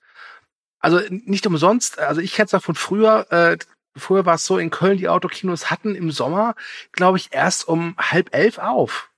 [0.79, 3.57] Also nicht umsonst, also ich kenne es noch von früher, äh,
[3.95, 6.55] früher war es so, in Köln die Autokinos hatten im Sommer,
[6.91, 9.09] glaube ich, erst um halb elf auf.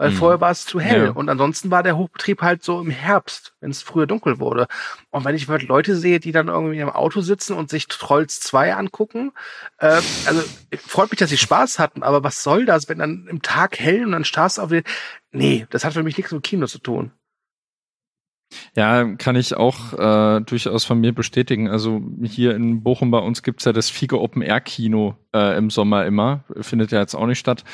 [0.00, 0.14] Weil Mhm.
[0.14, 1.04] vorher war es zu hell.
[1.04, 1.10] Ja.
[1.10, 4.66] Und ansonsten war der Hochbetrieb halt so im Herbst, wenn es früher dunkel wurde.
[5.10, 8.40] Und wenn ich halt Leute sehe, die dann irgendwie im Auto sitzen und sich Trolls
[8.40, 9.32] 2 angucken,
[9.76, 10.42] äh, also
[10.86, 14.02] freut mich, dass sie Spaß hatten, aber was soll das, wenn dann im Tag hell
[14.02, 14.84] und dann starrst du auf den.
[15.32, 17.12] Nee, das hat für mich nichts mit Kino zu tun.
[18.74, 21.68] Ja, kann ich auch äh, durchaus von mir bestätigen.
[21.68, 25.68] Also hier in Bochum bei uns gibt's ja das Fiege Open Air Kino äh, im
[25.68, 26.44] Sommer immer.
[26.62, 27.64] Findet ja jetzt auch nicht statt.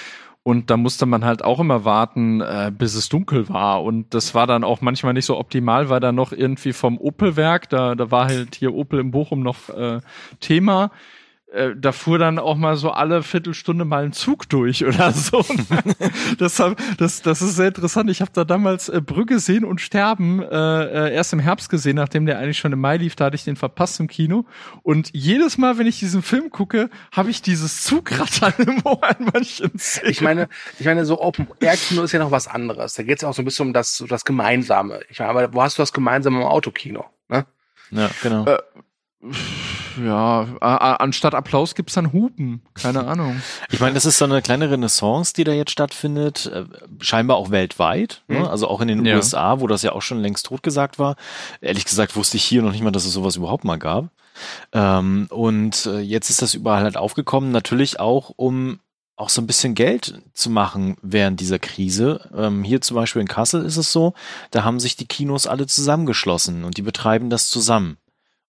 [0.46, 3.82] Und da musste man halt auch immer warten, äh, bis es dunkel war.
[3.82, 7.68] Und das war dann auch manchmal nicht so optimal, weil da noch irgendwie vom Opelwerk,
[7.68, 9.98] da, da war halt hier Opel in Bochum noch äh,
[10.38, 10.92] Thema.
[11.56, 15.42] Äh, da fuhr dann auch mal so alle Viertelstunde mal ein Zug durch oder so.
[16.38, 18.10] das, hab, das, das ist sehr interessant.
[18.10, 21.96] Ich habe da damals äh, Brügge sehen und sterben äh, äh, erst im Herbst gesehen,
[21.96, 23.16] nachdem der eigentlich schon im Mai lief.
[23.16, 24.44] Da hatte ich den verpasst im Kino.
[24.82, 29.30] Und jedes Mal, wenn ich diesen Film gucke, habe ich dieses Zugrattern im Ohr an
[29.32, 30.10] manchen Szenen.
[30.10, 32.94] Ich meine, ich meine, so Open Air Kino ist ja noch was anderes.
[32.94, 35.00] Da geht es ja auch so ein bisschen um das, das Gemeinsame.
[35.08, 37.06] Ich meine, aber wo hast du das Gemeinsame im Autokino?
[37.28, 37.46] Ne?
[37.92, 38.44] ja, genau.
[38.44, 38.58] Äh,
[40.00, 42.61] Ja, anstatt Applaus gibt's dann Hupen.
[42.74, 43.40] Keine Ahnung.
[43.70, 46.64] Ich meine, das ist so eine kleine Renaissance, die da jetzt stattfindet, äh,
[47.00, 48.37] scheinbar auch weltweit, Mhm.
[48.42, 48.50] ne?
[48.50, 49.16] also auch in den Ja.
[49.16, 51.16] USA, wo das ja auch schon längst totgesagt war.
[51.61, 54.11] Ehrlich gesagt wusste ich hier noch nicht mal, dass es sowas überhaupt mal gab.
[54.72, 58.81] Ähm, und äh, jetzt ist das überall halt aufgekommen, natürlich auch, um
[59.18, 62.29] auch so ein bisschen Geld zu machen während dieser Krise.
[62.37, 64.12] Ähm, hier zum Beispiel in Kassel ist es so,
[64.50, 67.96] da haben sich die Kinos alle zusammengeschlossen und die betreiben das zusammen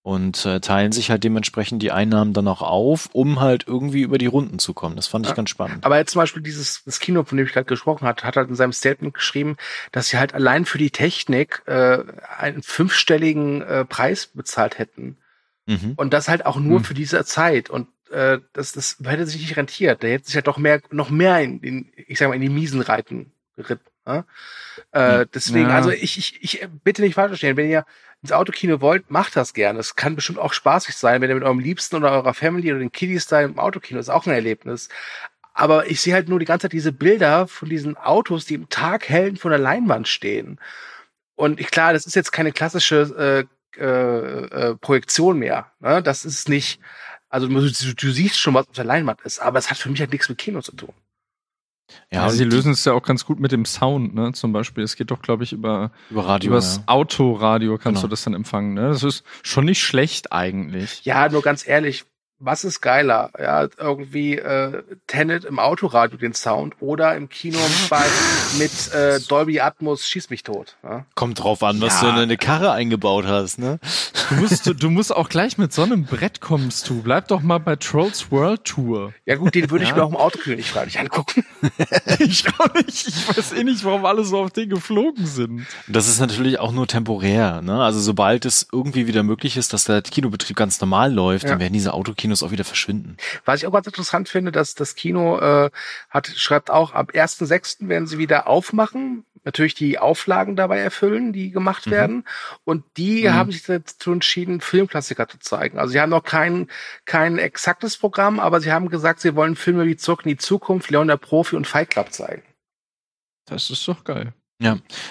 [0.08, 4.18] und äh, teilen sich halt dementsprechend die Einnahmen dann auch auf, um halt irgendwie über
[4.18, 4.96] die Runden zu kommen.
[4.96, 5.36] Das fand ich Ja.
[5.36, 5.84] ganz spannend.
[5.86, 8.48] Aber jetzt zum Beispiel dieses das Kino, von dem ich gerade gesprochen hat, hat halt
[8.48, 9.58] in seinem Statement geschrieben,
[9.92, 11.98] dass sie halt allein für die Technik äh,
[12.38, 15.18] einen fünfstelligen äh, Preis bezahlt hätten.
[15.66, 15.96] Mhm.
[15.98, 16.86] Und das halt auch nur Hm.
[16.86, 17.70] für diese Zeit.
[17.70, 20.04] Und äh, das, das hätte sich nicht rentiert.
[20.04, 22.48] Der hätte sich ja doch mehr, noch mehr in, in ich sag mal, in die
[22.48, 23.84] Miesen reiten geritten.
[24.08, 24.26] Ne?
[24.92, 25.76] Äh, deswegen, Ja.
[25.76, 27.58] also ich, ich, ich äh, bitte nicht falsch verstehen.
[27.58, 27.86] Wenn ihr
[28.24, 29.80] ins Autokino wollt, macht das gerne.
[29.80, 32.80] Es kann bestimmt auch spaßig sein, wenn ihr mit eurem Liebsten oder eurer Family oder
[32.80, 34.90] den Kiddies da im Autokino ist auch ein Erlebnis.
[35.54, 38.70] Aber ich sehe halt nur die ganze Zeit diese Bilder von diesen Autos, die im
[38.70, 40.60] Tag hellen vor der Leinwand stehen.
[41.36, 43.46] Und ich, klar, das ist jetzt keine klassische
[43.78, 45.72] äh, äh, äh, Projektion mehr.
[45.80, 46.02] Ne?
[46.02, 46.80] Das ist nicht,
[47.30, 49.90] also du, du, du siehst schon, was auf der Leinwand ist, aber es hat für
[49.90, 50.94] mich halt nichts mit Kino zu tun.
[52.12, 54.32] Ja, und sie lösen es ja auch ganz gut mit dem Sound, ne?
[54.34, 54.84] Zum Beispiel.
[54.84, 56.52] Es geht doch, glaube ich, über über Radio.
[56.52, 56.84] übers ja.
[56.88, 58.08] Autoradio kannst Genau.
[58.08, 58.74] du das dann empfangen.
[58.74, 58.90] Ne?
[58.90, 61.06] Das ist schon nicht schlecht eigentlich.
[61.06, 62.06] Ja, nur ganz ehrlich,
[62.40, 63.32] was ist geiler?
[63.40, 67.58] Ja, irgendwie äh, Tenet im Autoradio den Sound oder im Kino
[67.90, 68.04] bei,
[68.60, 70.78] mit äh, Dolby Atmos schieß mich tot.
[70.84, 71.06] Ja?
[71.16, 72.02] Kommt drauf an, was Ja.
[72.02, 73.80] du in deine Karre eingebaut hast, ne?
[74.30, 77.02] Du musst, du, du musst auch gleich mit so einem Brett kommst du.
[77.02, 79.14] Bleib doch mal bei Trolls World Tour.
[79.26, 79.96] ja gut, den würde ich Ja.
[79.96, 81.44] mir auch im Autokino nicht freiwillig angucken.
[82.20, 83.08] ich auch nicht.
[83.08, 85.66] Ich weiß eh nicht, warum alle so auf den geflogen sind.
[85.88, 87.82] Das ist natürlich auch nur temporär, ne?
[87.84, 91.52] Also sobald es irgendwie wieder möglich ist, dass der Kinobetrieb ganz normal läuft, Ja.
[91.52, 93.18] dann werden diese Autokinos auch wieder verschwinden.
[93.46, 95.70] Was ich auch ganz interessant finde, dass das Kino äh,
[96.10, 97.88] hat, schreibt auch, ab 1.6.
[97.88, 101.92] werden sie wieder aufmachen, natürlich die Auflagen dabei erfüllen, die gemacht Mhm.
[101.92, 102.24] werden.
[102.66, 103.34] Und die Mhm.
[103.34, 105.80] haben sich dazu entschieden, Filmklassiker zu zeigen.
[105.80, 106.70] Also sie haben noch kein,
[107.06, 110.90] kein exaktes Programm, aber sie haben gesagt, sie wollen Filme wie Zurück in die Zukunft,
[110.92, 112.44] Leon der Profi und Fight Club zeigen.
[113.46, 114.34] Das ist doch geil.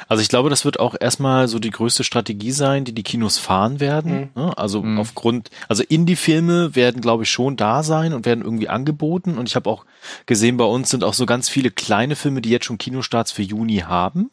[0.08, 3.38] Also ich glaube, das wird auch erstmal so die größte Strategie sein, die die Kinos
[3.38, 4.30] fahren werden.
[4.34, 4.42] Mhm.
[4.42, 4.58] Ne?
[4.58, 4.98] Also Mhm.
[4.98, 9.38] aufgrund, also Indie-Filme werden, glaube ich, schon da sein und werden irgendwie angeboten.
[9.38, 9.84] Und ich habe auch
[10.26, 13.42] gesehen, bei uns sind auch so ganz viele kleine Filme, die jetzt schon Kinostarts für
[13.42, 14.30] Juni haben.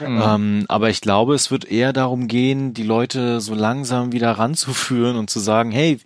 [0.00, 0.22] Mhm.
[0.24, 5.16] Ähm, aber ich glaube, es wird eher darum gehen, die Leute so langsam wieder ranzuführen
[5.16, 5.98] und zu sagen, hey,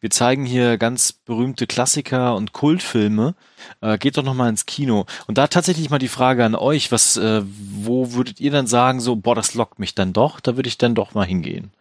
[0.00, 3.34] wir zeigen hier ganz berühmte Klassiker und Kultfilme.
[3.80, 5.06] Äh, geht doch noch mal ins Kino.
[5.26, 9.00] Und da tatsächlich mal die Frage an euch, was, äh, wo würdet ihr dann sagen,
[9.00, 11.72] so, boah, das lockt mich dann doch, da würde ich dann doch mal hingehen.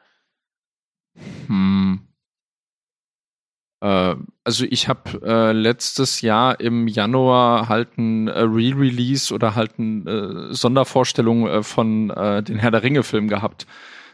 [1.47, 1.84] Hm.
[3.85, 9.73] Äh, also ich habe äh, letztes Jahr im Januar halt ein äh, Re-Release oder halt
[9.77, 13.67] eine äh, Sondervorstellung äh, von äh, den Herr der Ringe-Film gehabt.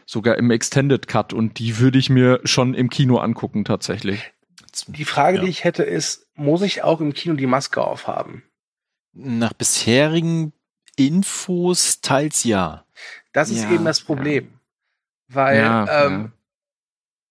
[0.04, 4.32] Sogar im Extended Cut und die würde ich mir schon im Kino angucken tatsächlich.
[4.88, 5.44] Die Frage, Ja.
[5.44, 8.42] die ich hätte, ist, muss ich auch im Kino die Maske aufhaben?
[9.14, 10.52] Nach bisherigen
[10.96, 12.84] Infos teils ja.
[13.32, 14.48] Das ist Ja, eben das Problem.
[15.28, 16.32] Weil Ja, ähm, ja.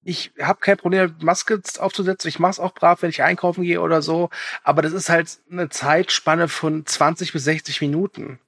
[0.04, 2.28] Ich habe kein Problem, Maske aufzusetzen.
[2.28, 4.30] Ich mache es auch brav, wenn ich einkaufen gehe oder so.
[4.64, 8.40] Aber das ist halt eine Zeitspanne von 20 bis 60 Minuten.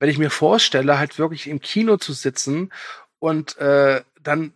[0.00, 2.72] Wenn ich mir vorstelle, halt wirklich im Kino zu sitzen
[3.20, 4.52] und äh, dann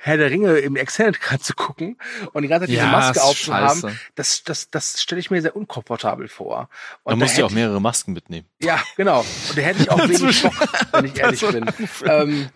[0.00, 1.98] Herr der Ringe im Extended Cut zu gucken
[2.32, 6.28] und die ganze Zeit diese Maske aufzuhaben, das, das, das stelle ich mir sehr unkomfortabel
[6.28, 6.68] vor.
[7.02, 8.46] Und Da musst du ja auch mehrere Masken mitnehmen.
[8.60, 9.20] Ja, genau.
[9.48, 10.54] Und da hätte ich auch wenig Bock,
[10.92, 11.66] wenn ich ehrlich bin.
[12.04, 12.48] Ähm,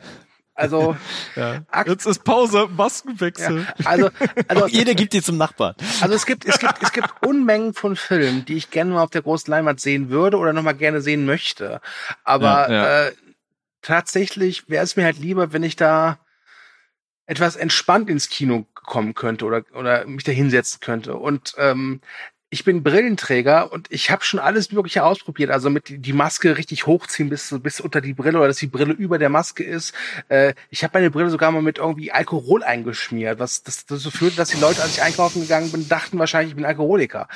[0.55, 0.97] also,
[1.37, 1.62] Ja.
[1.87, 3.62] Jetzt ist Pause, Maskenwechsel.
[3.62, 4.11] ja, also,
[4.49, 5.75] also, Jeder gibt die zum Nachbarn.
[6.01, 9.11] also es gibt, es gibt, es gibt Unmengen von Filmen, die ich gerne mal auf
[9.11, 11.81] der großen Leinwand sehen würde oder nochmal gerne sehen möchte.
[12.25, 13.07] Aber Ja, ja.
[13.07, 13.12] Äh,
[13.83, 16.19] tatsächlich wäre es mir halt lieber, wenn ich da
[17.27, 21.15] etwas entspannt ins Kino kommen könnte oder, oder mich da hinsetzen könnte.
[21.17, 22.01] Und ähm,
[22.53, 25.51] ich bin Brillenträger und ich habe schon alles Mögliche ausprobiert.
[25.51, 28.93] Also mit die, Maske richtig hochziehen bis, bis unter die Brille oder dass die Brille
[28.93, 29.95] über der Maske ist.
[30.29, 34.11] Äh, ich habe meine Brille sogar mal mit irgendwie Alkohol eingeschmiert, was das, das so
[34.11, 37.27] führte, dass die Leute, als ich einkaufen gegangen bin, dachten wahrscheinlich, ich bin Alkoholiker.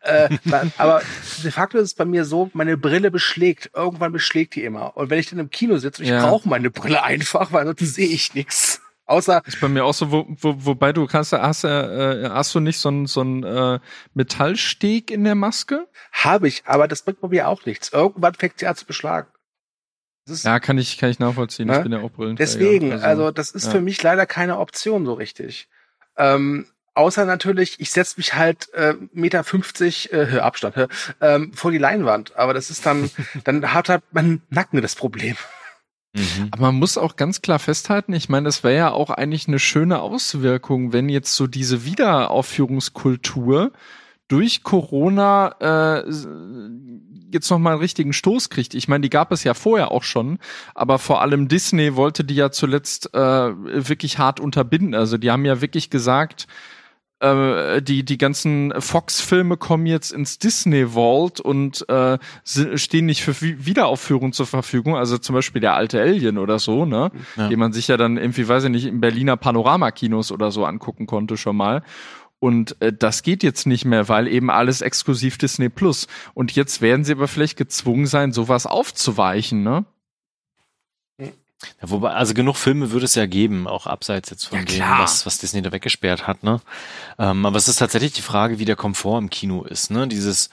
[0.00, 0.30] Äh,
[0.76, 1.02] aber
[1.44, 3.70] de facto ist es bei mir so, meine Brille beschlägt.
[3.76, 4.96] Irgendwann beschlägt die immer.
[4.96, 6.26] Und wenn ich dann im Kino sitze, ich Ja.
[6.26, 8.80] brauche meine Brille einfach, weil sonst sehe ich nichts.
[9.06, 12.60] Außer Ist bei mir auch so, wo, wo, wobei du kannst, hast, äh, hast du
[12.60, 13.78] nicht so ein, so äh,
[14.14, 15.86] Metallsteg in der Maske?
[16.24, 17.92] habe ich, aber das bringt bei mir auch nichts.
[17.92, 19.28] Irgendwann fängt sie an zu beschlagen.
[20.26, 21.68] Ist Ja, kann ich, kann ich nachvollziehen.
[21.68, 21.76] Ne?
[21.76, 22.46] Ich bin ja auch Brillenträger.
[22.46, 23.72] Deswegen, also, das ist ja.
[23.72, 25.68] für mich leider keine Option so richtig.
[26.16, 30.88] Ähm, außer natürlich, ich setze mich halt äh, Meter 50 äh, Abstand
[31.20, 32.36] ähm, vor die Leinwand.
[32.36, 33.10] Aber das ist dann,
[33.44, 35.36] dann hat halt mein Nacken das Problem.
[36.14, 36.48] Mhm.
[36.52, 39.58] Aber man muss auch ganz klar festhalten, ich meine, das wäre ja auch eigentlich eine
[39.58, 43.72] schöne Auswirkung, wenn jetzt so diese Wiederaufführungskultur
[44.28, 46.10] durch Corona äh,
[47.32, 48.74] jetzt noch mal einen richtigen Stoß kriegt.
[48.74, 50.38] Ich meine, die gab es ja vorher auch schon,
[50.74, 54.94] aber vor allem Disney wollte die ja zuletzt äh, wirklich hart unterbinden.
[54.94, 56.46] Also die haben ja wirklich gesagt,
[57.24, 63.40] äh, die, die ganzen Fox-Filme kommen jetzt ins Disney Vault und äh, stehen nicht für
[63.40, 64.96] Wiederaufführung zur Verfügung.
[64.96, 67.10] Also zum Beispiel der alte Alien oder so, ne?
[67.36, 67.48] Ja.
[67.48, 71.06] Den man sich ja dann irgendwie, weiß ich nicht, in Berliner Panorama-Kinos oder so angucken
[71.06, 71.82] konnte schon mal.
[72.40, 76.08] Und äh, das geht jetzt nicht mehr, weil eben alles exklusiv Disney Plus.
[76.34, 79.86] Und jetzt werden sie aber vielleicht gezwungen sein, sowas aufzuweichen, ne?
[81.80, 84.98] Ja, wobei, also genug Filme würde es ja geben, auch abseits jetzt von Ja, dem,
[84.98, 86.60] was, was Disney da weggesperrt hat, ne?
[87.18, 90.06] Ähm, aber es ist tatsächlich die Frage, wie der Komfort im Kino ist, ne?
[90.08, 90.50] Dieses,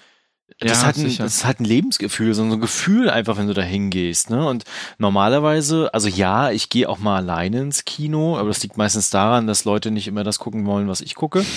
[0.59, 1.23] das, Ja, halt ein, sicher.
[1.23, 4.47] das halt ein Lebensgefühl, so ein Gefühl einfach, wenn du da hingehst, ne?
[4.47, 4.63] Und
[4.99, 9.47] normalerweise, also ja, ich gehe auch mal alleine ins Kino, aber das liegt meistens daran,
[9.47, 11.47] dass Leute nicht immer das gucken wollen, was ich gucke.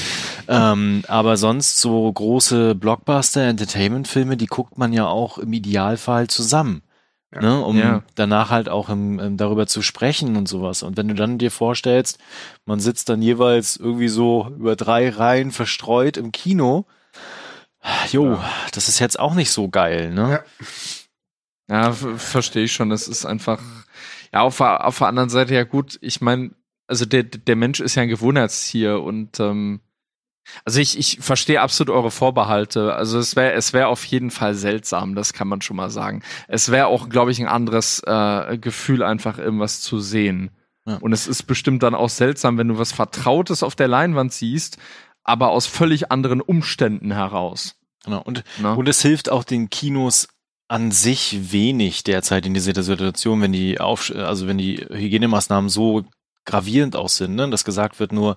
[0.48, 6.82] ähm, aber sonst so große Blockbuster-Entertainment-Filme, die guckt man ja auch im Idealfall zusammen.
[7.40, 8.02] Ne, um Ja.
[8.14, 10.82] danach halt auch im, im, darüber zu sprechen und sowas.
[10.82, 12.18] Und wenn du dann dir vorstellst,
[12.64, 16.86] man sitzt dann jeweils irgendwie so über drei Reihen verstreut im Kino,
[18.12, 18.38] jo,
[18.72, 20.30] das ist jetzt auch nicht so geil, ne?
[20.30, 20.44] Ja.
[21.66, 22.90] Ja, verstehe ich schon.
[22.90, 23.60] Das ist einfach,
[24.32, 26.50] ja, auf, der- auf der anderen Seite, ja gut, ich meine,
[26.86, 29.80] also der, der Mensch ist ja ein Gewohnheitstier und ähm,
[30.64, 32.94] also ich, ich verstehe absolut eure Vorbehalte.
[32.94, 36.22] Also es wäre es wäre auf jeden Fall seltsam, das kann man schon mal sagen.
[36.48, 40.50] Es wäre auch, glaube ich, ein anderes äh, Gefühl, einfach irgendwas zu sehen.
[40.86, 40.96] Ja.
[40.96, 44.76] Und es ist bestimmt dann auch seltsam, wenn du was Vertrautes auf der Leinwand siehst,
[45.22, 47.76] aber aus völlig anderen Umständen heraus.
[48.04, 48.20] Genau.
[48.22, 48.74] Und, Ne?
[48.74, 50.28] und es hilft auch den Kinos
[50.68, 56.04] an sich wenig derzeit in dieser Situation, wenn die auf, also wenn die Hygienemaßnahmen so
[56.44, 57.48] gravierend auch sind, ne?
[57.48, 58.36] dass gesagt wird, nur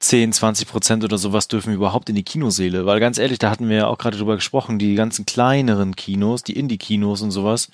[0.00, 2.86] 10, 20 Prozent oder sowas dürfen überhaupt in die Kinoseele.
[2.86, 6.42] Weil ganz ehrlich, da hatten wir ja auch gerade drüber gesprochen, die ganzen kleineren Kinos,
[6.42, 7.68] die Indie-Kinos und sowas,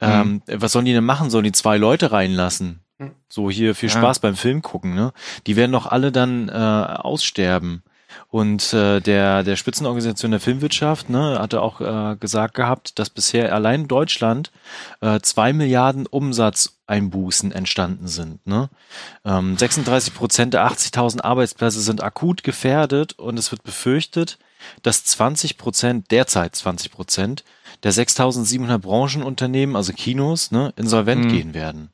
[0.00, 1.30] ähm, was sollen die denn machen?
[1.30, 2.80] Sollen die zwei Leute reinlassen?
[2.98, 3.12] Mhm.
[3.28, 3.96] So hier viel Ja.
[3.96, 5.12] Spaß beim Film gucken, ne?
[5.46, 7.82] Die werden doch alle dann äh, aussterben.
[8.28, 13.54] Und äh, der, der Spitzenorganisation der Filmwirtschaft ne, hatte auch äh, gesagt gehabt, dass bisher
[13.54, 14.50] allein in Deutschland
[15.00, 18.46] äh, zwei Milliarden Umsatzeinbußen entstanden sind.
[18.46, 18.68] Ne?
[19.24, 24.38] Ähm, 36 Prozent der 80.000 Arbeitsplätze sind akut gefährdet und es wird befürchtet,
[24.82, 27.44] dass 20 Prozent, derzeit 20 Prozent,
[27.82, 31.28] der 6.700 Branchenunternehmen, also Kinos, ne, insolvent Mhm.
[31.28, 31.90] gehen werden.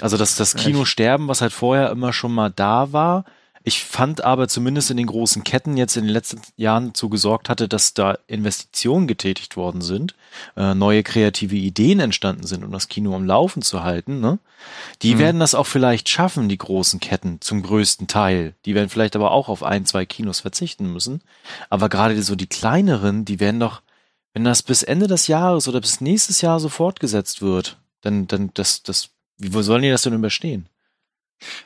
[0.00, 0.54] Also das, das?
[0.56, 3.24] Kinosterben, was halt vorher immer schon mal da war.
[3.66, 7.48] Ich fand aber zumindest in den großen Ketten jetzt in den letzten Jahren dazu gesorgt
[7.48, 10.14] hatte, dass da Investitionen getätigt worden sind,
[10.54, 14.20] äh, neue kreative Ideen entstanden sind, um das Kino am Laufen zu halten.
[14.20, 14.38] Ne?
[15.00, 15.18] Die Mhm.
[15.18, 18.52] werden das auch vielleicht schaffen, die großen Ketten zum größten Teil.
[18.66, 21.22] Die werden vielleicht aber auch auf ein, zwei Kinos verzichten müssen.
[21.70, 23.80] Aber gerade so die kleineren, die werden doch,
[24.34, 28.50] wenn das bis Ende des Jahres oder bis nächstes Jahr so fortgesetzt wird, dann, dann,
[28.52, 30.66] das, das, wie wo sollen die das denn überstehen?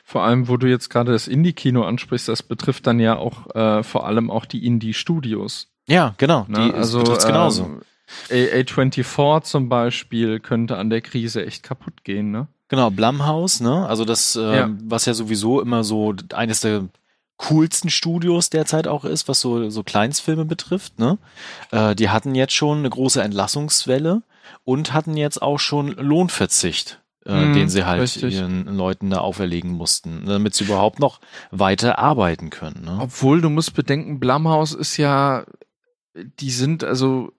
[0.03, 3.83] Vor allem, wo du jetzt gerade das Indie-Kino ansprichst, das betrifft dann ja auch äh,
[3.83, 5.67] vor allem auch die Indie-Studios.
[5.87, 6.45] Ja, genau.
[6.47, 6.67] Ne?
[6.69, 7.63] Die also betrifft's genauso.
[8.29, 12.47] A- A24 zum Beispiel könnte an der Krise echt kaputt gehen, ne?
[12.67, 13.87] Genau, Blumhouse, ne?
[13.87, 14.69] Also das, ähm, Ja.
[14.85, 16.85] was ja sowieso immer so eines der
[17.37, 21.17] coolsten Studios derzeit auch ist, was so, so Kleinstfilme betrifft, ne?
[21.71, 24.21] Äh, die hatten jetzt schon eine große Entlassungswelle
[24.65, 28.33] und hatten jetzt auch schon Lohnverzicht, äh, Mhm, den sie halt richtig.
[28.35, 31.19] ihren Leuten da auferlegen mussten, damit sie überhaupt noch
[31.51, 32.83] weiter arbeiten können.
[32.85, 32.97] Ne?
[33.01, 35.45] Obwohl, du musst bedenken, Blumhouse ist ja,
[36.15, 37.31] die sind also,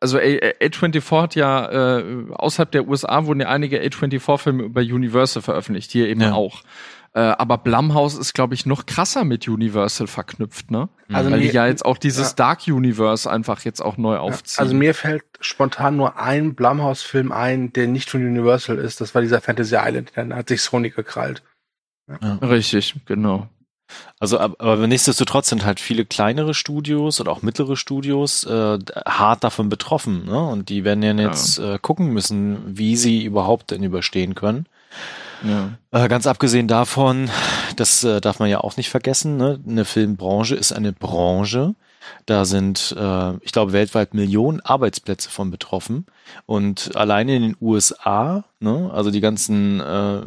[0.00, 4.80] also A- A- A24 hat ja, äh, außerhalb der USA wurden ja einige A24-Filme über
[4.80, 6.32] Universal veröffentlicht, hier eben Ja.
[6.34, 6.62] auch.
[7.12, 10.88] Äh, aber Blumhouse ist, glaube ich, noch krasser mit Universal verknüpft, ne?
[11.12, 12.34] Also Weil die mir- ja jetzt auch dieses ja.
[12.36, 14.60] Dark Universe einfach jetzt auch neu Ja, aufziehen.
[14.62, 19.00] Also mir fällt spontan nur ein Blumhouse-Film ein, der nicht von Universal ist.
[19.00, 20.12] Das war dieser Fantasy Island.
[20.14, 21.42] Dann hat sich Sony gekrallt.
[22.42, 23.48] Richtig, genau.
[24.20, 29.42] Also, ab- aber nichtsdestotrotz sind halt viele kleinere Studios oder auch mittlere Studios äh, hart
[29.42, 30.26] davon betroffen.
[30.26, 30.38] Ne?
[30.46, 34.66] Und die werden ja jetzt äh, gucken müssen, wie sie überhaupt denn überstehen können.
[35.42, 35.70] Ja.
[35.90, 37.30] Äh, ganz abgesehen davon,
[37.76, 39.58] das äh, darf man ja auch nicht vergessen, ne?
[39.66, 41.74] eine Filmbranche ist eine Branche.
[42.26, 46.06] Da sind, äh, ich glaube, weltweit Millionen Arbeitsplätze von betroffen.
[46.46, 50.22] Und alleine in den USA, ne, also die ganzen äh,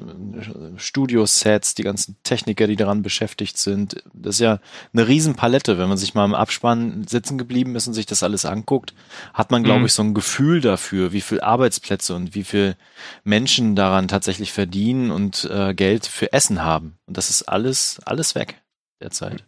[0.78, 4.60] Studiosets, die ganzen Techniker, die daran beschäftigt sind, das ist ja
[4.94, 5.78] eine Riesenpalette.
[5.78, 8.94] Wenn man sich mal im Abspann sitzen geblieben ist und sich das alles anguckt,
[9.34, 9.86] hat man, glaube Mhm.
[9.86, 12.76] ich, so ein Gefühl dafür, wie viel Arbeitsplätze und wie viel
[13.24, 16.98] Menschen daran tatsächlich verdienen und äh, Geld für Essen haben.
[17.06, 18.62] Und das ist alles, alles weg
[19.02, 19.44] derzeit.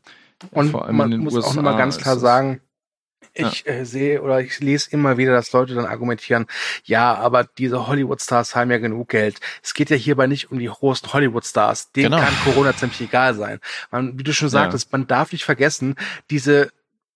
[0.52, 2.62] Und in man muss auch USA immer ganz klar sagen,
[3.36, 6.46] ich äh, sehe oder ich lese immer wieder, dass Leute dann argumentieren,
[6.86, 9.40] ja, aber diese Hollywood-Stars haben ja genug Geld.
[9.62, 11.92] Es geht ja hierbei nicht um die großen Hollywood-Stars.
[11.92, 12.24] Denen Genau.
[12.24, 13.60] kann Corona ziemlich egal sein.
[13.92, 15.96] Man, wie du schon sagtest, man darf nicht vergessen,
[16.30, 16.72] diese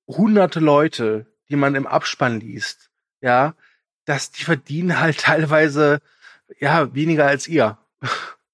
[0.07, 2.89] hunderte Leute, die man im Abspann liest,
[3.21, 3.53] ja,
[4.05, 6.01] dass die verdienen halt teilweise
[6.59, 7.77] ja weniger als ihr.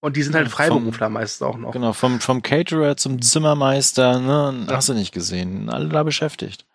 [0.06, 1.72] Und die sind halt vom- Freiberufler meistens auch noch.
[1.72, 5.70] Genau, vom, vom Caterer zum Zimmermeister, ne, hast du nicht gesehen.
[5.70, 6.66] Alle da beschäftigt.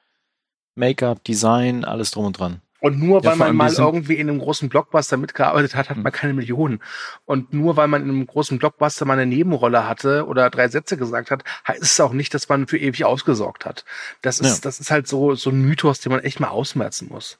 [0.75, 2.61] Make-up, Design, alles drum und dran.
[2.81, 6.03] Und nur Ja, weil man mal irgendwie in einem großen Blockbuster mitgearbeitet hat, hat Hm.
[6.03, 6.81] man keine Millionen.
[7.27, 10.97] Und nur weil man in einem großen Blockbuster mal eine Nebenrolle hatte oder drei Sätze
[10.97, 13.85] gesagt hat, heißt es auch nicht, dass man für ewig ausgesorgt hat.
[14.23, 14.61] Das ist, Ja.
[14.63, 17.39] das ist halt so, so ein Mythos, den man echt mal ausmerzen muss.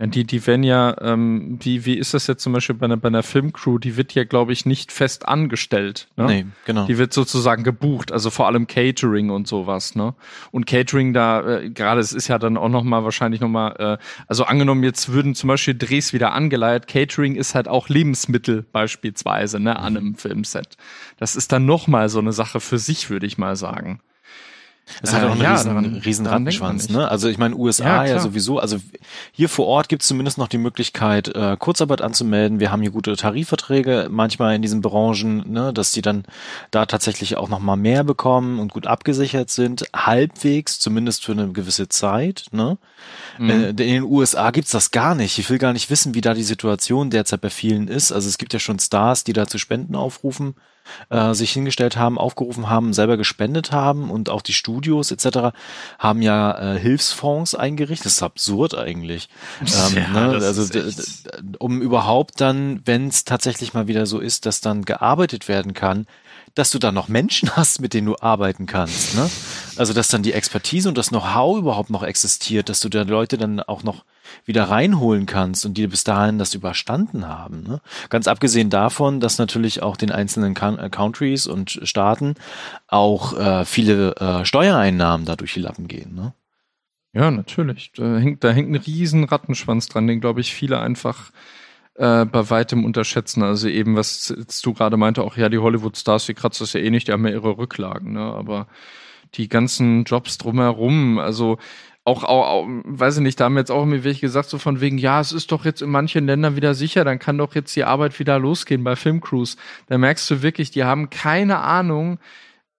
[0.00, 2.96] Ja, die, die werden ja, ähm, wie, wie ist das jetzt zum Beispiel bei einer,
[2.96, 6.08] bei einer Filmcrew, die wird ja, glaube ich, nicht fest angestellt.
[6.16, 6.26] Ne?
[6.26, 6.86] Nee, genau.
[6.86, 10.14] Die wird sozusagen gebucht, also vor allem Catering und sowas, ne?
[10.52, 13.72] Und Catering da, äh, gerade es ist ja dann auch noch mal wahrscheinlich noch mal,
[13.78, 18.64] äh, also angenommen jetzt würden zum Beispiel Drehs wieder angeleiert, Catering ist halt auch Lebensmittel
[18.72, 20.78] beispielsweise, ne, an einem Filmset.
[21.18, 24.00] Das ist dann noch mal so eine Sache für sich, würde ich mal sagen.
[25.02, 27.08] Es hat Äh, auch einen ja, riesen, daran- riesen daran Rattenschwanz, ne?
[27.08, 28.78] Also ich meine, USA Ja, ja, sowieso, also
[29.30, 32.58] hier vor Ort gibt es zumindest noch die Möglichkeit, äh, Kurzarbeit anzumelden.
[32.58, 36.24] Wir haben hier gute Tarifverträge manchmal in diesen Branchen, ne, dass die dann
[36.72, 41.52] da tatsächlich auch noch mal mehr bekommen und gut abgesichert sind, halbwegs, zumindest für eine
[41.52, 42.76] gewisse Zeit, ne?
[43.38, 43.50] Mhm.
[43.50, 45.38] Äh, in den USA gibt's das gar nicht.
[45.38, 48.10] Ich will gar nicht wissen, wie da die Situation derzeit bei vielen ist.
[48.10, 50.54] Also es gibt ja schon Stars, die da zu Spenden aufrufen,
[51.10, 55.56] äh, sich hingestellt haben, aufgerufen haben, selber gespendet haben und auch die Studios etc.
[55.98, 58.06] haben ja äh, Hilfsfonds eingerichtet.
[58.06, 59.28] Das ist absurd eigentlich.
[59.60, 60.34] Ähm, Ja, ne?
[60.34, 60.80] Also
[61.58, 66.06] um überhaupt dann, wenn es tatsächlich mal wieder so ist, dass dann gearbeitet werden kann,
[66.54, 69.14] dass du dann noch Menschen hast, mit denen du arbeiten kannst.
[69.14, 69.30] Ne?
[69.76, 73.38] Also dass dann die Expertise und das Know-how überhaupt noch existiert, dass du da Leute
[73.38, 74.04] dann auch noch
[74.44, 77.62] wieder reinholen kannst und die bis dahin das überstanden haben.
[77.62, 77.80] Ne?
[78.08, 82.34] Ganz abgesehen davon, dass natürlich auch den einzelnen äh, Countries und Staaten
[82.88, 86.14] auch äh, viele äh, Steuereinnahmen da durch die Lappen gehen.
[86.14, 86.32] Ne?
[87.12, 87.92] Ja, natürlich.
[87.96, 91.30] Da hängt, da hängt ein riesen Rattenschwanz dran, den, glaube ich, viele einfach
[91.94, 93.42] äh, bei weitem unterschätzen.
[93.42, 96.90] Also eben, was du gerade meinte, auch ja, die Hollywood-Stars, die kratzen das ja eh
[96.90, 98.20] nicht, die haben ja ihre Rücklagen, ne?
[98.20, 98.68] Aber
[99.34, 101.58] die ganzen Jobs drumherum, also
[102.04, 104.80] auch, auch, auch weiß ich nicht, da haben jetzt auch mir welche gesagt, so von
[104.80, 107.76] wegen, ja, es ist doch jetzt in manchen Ländern wieder sicher, dann kann doch jetzt
[107.76, 109.56] die Arbeit wieder losgehen bei Filmcrews.
[109.86, 112.18] Da merkst du wirklich, die haben keine Ahnung,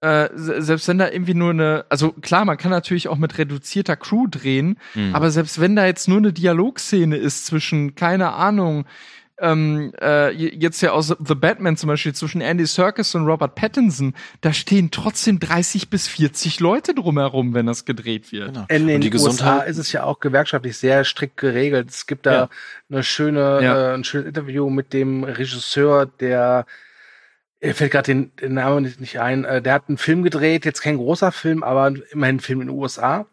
[0.02, 3.96] äh, selbst wenn da irgendwie nur eine, also klar, man kann natürlich auch mit reduzierter
[3.96, 5.14] Crew drehen, mhm.
[5.14, 8.86] aber selbst wenn da jetzt nur eine Dialogszene ist zwischen, keine Ahnung,
[9.42, 14.14] ähm, äh, jetzt ja aus The Batman zum Beispiel zwischen Andy Serkis und Robert Pattinson,
[14.42, 18.54] da stehen trotzdem 30 bis 40 Leute drumherum, wenn das gedreht wird.
[18.54, 18.66] Genau.
[18.70, 21.90] In den USA ist es ja auch gewerkschaftlich sehr strikt geregelt.
[21.90, 22.50] Es gibt da ja.
[22.90, 23.92] eine schöne, ja.
[23.92, 26.66] äh, ein schönes Interview mit dem Regisseur, der
[27.64, 29.46] er fällt gerade den, den Namen nicht, nicht ein.
[29.46, 32.68] Äh, der hat einen Film gedreht, jetzt kein großer Film, aber immerhin ein Film in
[32.68, 33.28] den USA.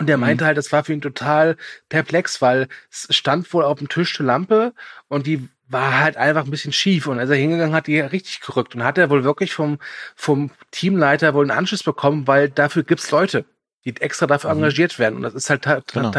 [0.00, 0.46] Und der meinte mhm.
[0.46, 1.58] halt, das war für ihn total
[1.90, 4.72] perplex, weil es stand wohl auf dem Tisch eine Lampe
[5.08, 7.06] und die war halt einfach ein bisschen schief.
[7.06, 8.74] Und als er hingegangen hat, die richtig gerückt.
[8.74, 9.78] Und hat er wohl wirklich vom,
[10.16, 13.44] vom Teamleiter wohl einen Anschluss bekommen, weil dafür gibt's Leute,
[13.84, 14.60] die extra dafür mhm.
[14.60, 15.16] engagiert werden.
[15.16, 16.12] Und das ist halt genau.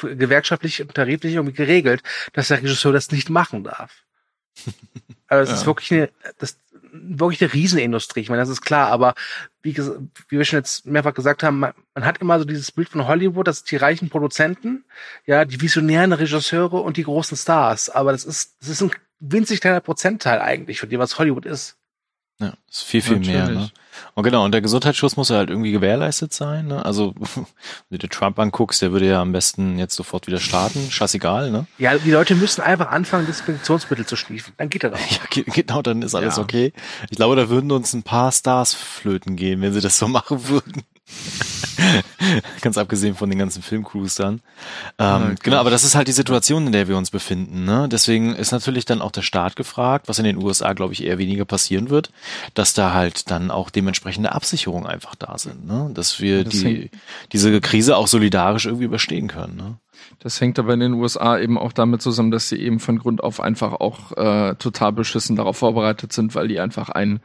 [0.00, 4.02] gewerkschaftlich und tariflich irgendwie geregelt, dass der Regisseur das nicht machen darf.
[5.30, 5.54] Also es ja.
[5.56, 6.56] ist wirklich eine, das,
[7.02, 8.20] wirklich eine Riesenindustrie.
[8.20, 9.14] Ich meine, das ist klar, aber
[9.62, 12.88] wie, wie wir schon jetzt mehrfach gesagt haben, man, man, hat immer so dieses Bild
[12.88, 14.84] von Hollywood, das ist die reichen Produzenten,
[15.26, 17.88] ja, die visionären Regisseure und die großen Stars.
[17.88, 18.90] Aber das ist, das ist ein
[19.20, 21.77] winzig kleiner Prozentteil eigentlich von dem, was Hollywood ist.
[22.40, 23.34] Ja, ist viel, viel Natürlich.
[23.34, 23.48] mehr.
[23.48, 23.70] Ne?
[24.14, 26.68] Und genau, und der Gesundheitsschutz muss ja halt irgendwie gewährleistet sein.
[26.68, 26.84] Ne?
[26.84, 27.46] Also, wenn
[27.90, 30.90] du dir Trump anguckst, der würde ja am besten jetzt sofort wieder starten.
[30.90, 31.66] Scheißegal, ne?
[31.78, 34.52] Ja, die Leute müssen einfach anfangen, Desinfektionsmittel zu schließen.
[34.56, 34.98] Dann geht das auch.
[35.34, 36.42] Ja, genau, dann ist alles ja.
[36.42, 36.72] okay.
[37.10, 40.48] Ich glaube, da würden uns ein paar Stars flöten gehen, wenn sie das so machen
[40.48, 40.84] würden.
[42.60, 44.40] Ganz abgesehen von den ganzen Filmcrews dann.
[44.98, 45.34] Ähm, okay.
[45.44, 47.64] Genau, aber das ist halt die Situation, in der wir uns befinden.
[47.64, 47.88] Ne?
[47.90, 51.18] Deswegen ist natürlich dann auch der Staat gefragt, was in den USA, glaube ich, eher
[51.18, 52.10] weniger passieren wird,
[52.54, 55.66] dass da halt dann auch dementsprechende Absicherungen einfach da sind.
[55.66, 55.90] Ne?
[55.94, 56.90] Dass wir das die,
[57.32, 59.56] diese Krise auch solidarisch irgendwie überstehen können.
[59.56, 59.76] Ne?
[60.20, 63.22] Das hängt aber in den USA eben auch damit zusammen, dass sie eben von Grund
[63.22, 67.20] auf einfach auch äh, total beschissen darauf vorbereitet sind, weil die einfach ein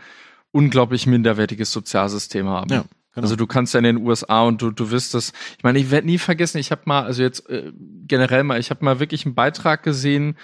[0.51, 2.71] unglaublich minderwertiges Sozialsystem haben.
[2.71, 2.85] Ja.
[3.13, 3.25] Genau.
[3.25, 5.91] Also du kannst ja in den USA und du, du wirst das, ich meine, ich
[5.91, 7.71] werde nie vergessen, ich habe mal, also jetzt äh,
[8.07, 10.35] generell mal, ich habe mal wirklich einen Beitrag gesehen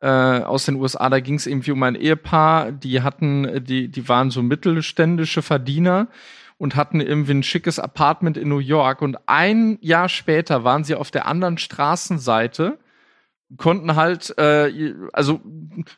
[0.00, 4.08] äh, aus den USA, da ging es irgendwie um ein Ehepaar, die hatten, die, die
[4.08, 6.08] waren so mittelständische Verdiener
[6.56, 10.96] und hatten irgendwie ein schickes Apartment in New York und ein Jahr später waren sie
[10.96, 12.78] auf der anderen Straßenseite
[13.56, 15.40] konnten halt, äh, also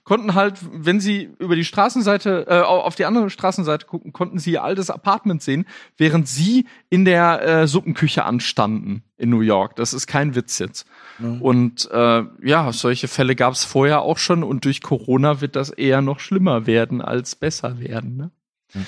[0.05, 4.53] konnten halt, wenn sie über die Straßenseite, äh, auf die andere Straßenseite gucken, konnten sie
[4.53, 9.75] ihr altes Apartment sehen, während sie in der äh, Suppenküche anstanden in New York.
[9.77, 10.87] Das ist kein Witz jetzt.
[11.19, 11.43] Mhm.
[11.43, 15.71] Und äh, ja, solche Fälle gab es vorher auch schon und durch Corona wird das
[15.71, 18.17] eher noch schlimmer werden als besser werden.
[18.17, 18.31] Ne?
[18.75, 18.87] Mhm.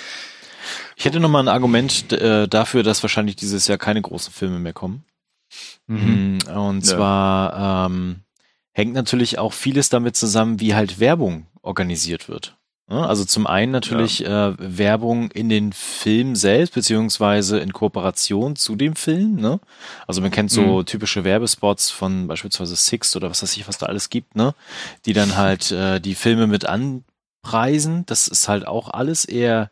[0.97, 4.61] Ich hätte noch mal ein Argument äh, dafür, dass wahrscheinlich dieses Jahr keine großen Filme
[4.61, 5.05] mehr kommen.
[5.89, 6.39] Mhm.
[6.47, 6.95] Mm, und ja.
[6.95, 8.22] zwar ähm,
[8.73, 12.57] hängt natürlich auch vieles damit zusammen, wie halt Werbung organisiert wird.
[13.01, 14.51] Also zum einen natürlich ja.
[14.51, 19.37] äh, Werbung in den Film selbst, beziehungsweise in Kooperation zu dem Film.
[19.37, 19.61] Ne?
[20.07, 20.87] Also man kennt so mhm.
[20.87, 24.55] typische Werbespots von beispielsweise Six oder was weiß ich, was da alles gibt, ne?
[25.07, 28.05] die dann halt äh, die Filme mit anpreisen.
[28.07, 29.71] Das ist halt auch alles eher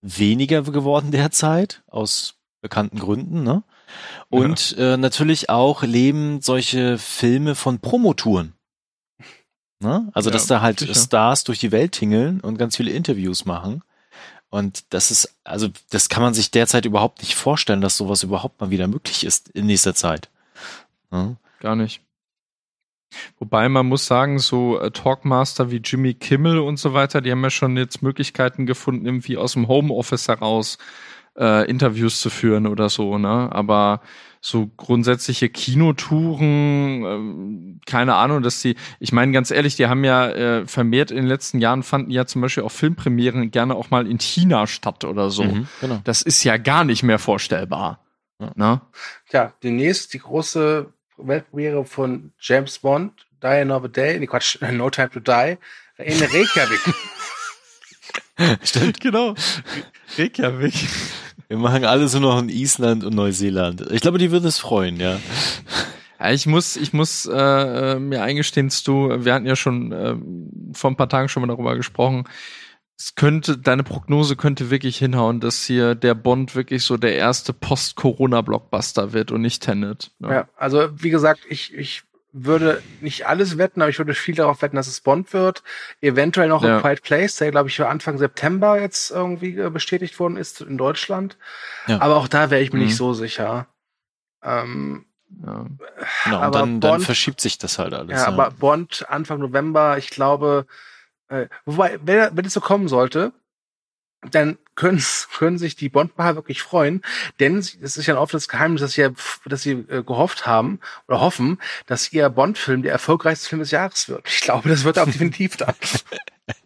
[0.00, 3.42] weniger geworden derzeit, aus bekannten Gründen.
[3.42, 3.64] Ne?
[4.32, 4.94] Und ja.
[4.94, 8.54] äh, natürlich auch leben solche Filme von Promotouren.
[9.78, 10.10] Ne?
[10.14, 10.94] Also, ja, dass da halt sicher.
[10.94, 13.82] Stars durch die Welt tingeln und ganz viele Interviews machen.
[14.48, 18.58] Und das ist, also, das kann man sich derzeit überhaupt nicht vorstellen, dass sowas überhaupt
[18.58, 20.30] mal wieder möglich ist in nächster Zeit.
[21.10, 21.36] Ne?
[21.60, 22.00] Gar nicht.
[23.38, 27.42] Wobei man muss sagen, so äh, Talkmaster wie Jimmy Kimmel und so weiter, die haben
[27.42, 30.78] ja schon jetzt Möglichkeiten gefunden, irgendwie aus dem Homeoffice heraus
[31.38, 33.48] äh, Interviews zu führen oder so, ne?
[33.52, 34.00] Aber
[34.44, 40.28] so grundsätzliche Kinotouren, ähm, keine Ahnung, dass die, ich meine ganz ehrlich, die haben ja
[40.30, 44.08] äh, vermehrt in den letzten Jahren fanden ja zum Beispiel auch Filmpremieren gerne auch mal
[44.08, 45.44] in China statt oder so.
[45.44, 46.00] Mhm, genau.
[46.02, 48.00] Das ist ja gar nicht mehr vorstellbar.
[48.40, 48.50] Ja.
[48.56, 48.80] Ne?
[49.28, 53.12] Tja, demnächst die große Weltpremiere von James Bond,
[53.42, 55.56] Die Another Day, nee, Quatsch, No Time to Die,
[55.98, 56.80] in Reykjavik.
[58.62, 59.00] Stimmt.
[59.00, 59.34] Genau.
[60.16, 60.74] Reykjavik.
[61.48, 63.90] Wir machen alles nur noch in Island und Neuseeland.
[63.90, 65.18] Ich glaube, die würden es freuen, ja.
[66.18, 70.16] Ja, ich muss, ich muss äh, äh, mir eingestehen, Stu, wir hatten ja schon äh,
[70.72, 72.24] vor ein paar Tagen schon mal darüber gesprochen.
[72.96, 77.52] Es könnte, deine Prognose könnte wirklich hinhauen, dass hier der Bond wirklich so der erste
[77.52, 80.12] Post-Corona-Blockbuster wird und nicht Tenet.
[80.20, 80.28] Ne?
[80.30, 84.62] Ja, also wie gesagt, ich, ich würde nicht alles wetten, aber ich würde viel darauf
[84.62, 85.62] wetten, dass es Bond wird.
[86.00, 86.76] Eventuell noch Ja.
[86.76, 90.60] ein Quiet Place, der glaube ich für Anfang September jetzt irgendwie äh, bestätigt worden ist
[90.62, 91.36] in Deutschland.
[91.86, 92.00] Ja.
[92.00, 92.86] Aber auch da wäre ich mir Mhm.
[92.86, 93.66] nicht so sicher.
[94.42, 95.04] Ähm,
[95.44, 95.66] Ja.
[96.24, 98.20] Genau, und aber dann, dann Bond- verschiebt sich das halt alles.
[98.20, 100.66] ja, aber Bond Anfang November, ich glaube,
[101.28, 103.32] äh, wobei, wenn, wenn es so kommen sollte,
[104.30, 105.02] dann können,
[105.36, 107.02] können sich die Bond-Macher wirklich freuen,
[107.40, 109.10] denn es ist ja ein offenes Geheimnis, dass sie, ja-
[109.44, 114.08] dass sie äh, gehofft haben oder hoffen, dass ihr Bond-Film der erfolgreichste Film des Jahres
[114.08, 114.26] wird.
[114.28, 115.74] Ich glaube, das wird auch definitiv dann.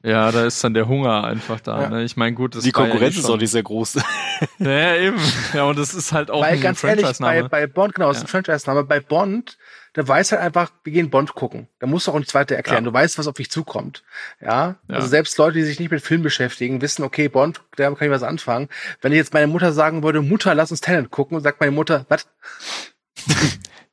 [0.03, 1.83] ja, da ist dann der Hunger einfach da.
[1.83, 1.89] Ja.
[1.91, 2.05] Ne?
[2.05, 3.95] Ich meine, gut, das die ja Konkurrenz eh ist auch nicht sehr groß.
[3.95, 4.03] Ja,
[4.71, 5.21] ja, eben.
[5.53, 8.19] Ja, und das ist halt auch Weil ein ganz ehrlich, bei, bei Bond, genau, das
[8.19, 8.27] ist Ja.
[8.39, 9.59] ein Franchise-Name, bei Bond,
[9.97, 11.69] da weiß halt einfach, wir gehen Bond gucken.
[11.81, 12.85] Da musst du auch nichts weiter erklären.
[12.85, 12.91] Ja.
[12.91, 14.05] Du weißt, was auf dich zukommt.
[14.43, 14.77] Ja?
[14.89, 14.95] Ja.
[14.97, 18.11] Also selbst Leute, die sich nicht mit Film beschäftigen, wissen, okay, Bond, da kann ich
[18.13, 18.69] was anfangen.
[19.01, 22.05] Wenn ich jetzt meine Mutter sagen würde, Mutter, lass uns Tenet gucken, sagt meine Mutter,
[22.11, 22.27] was?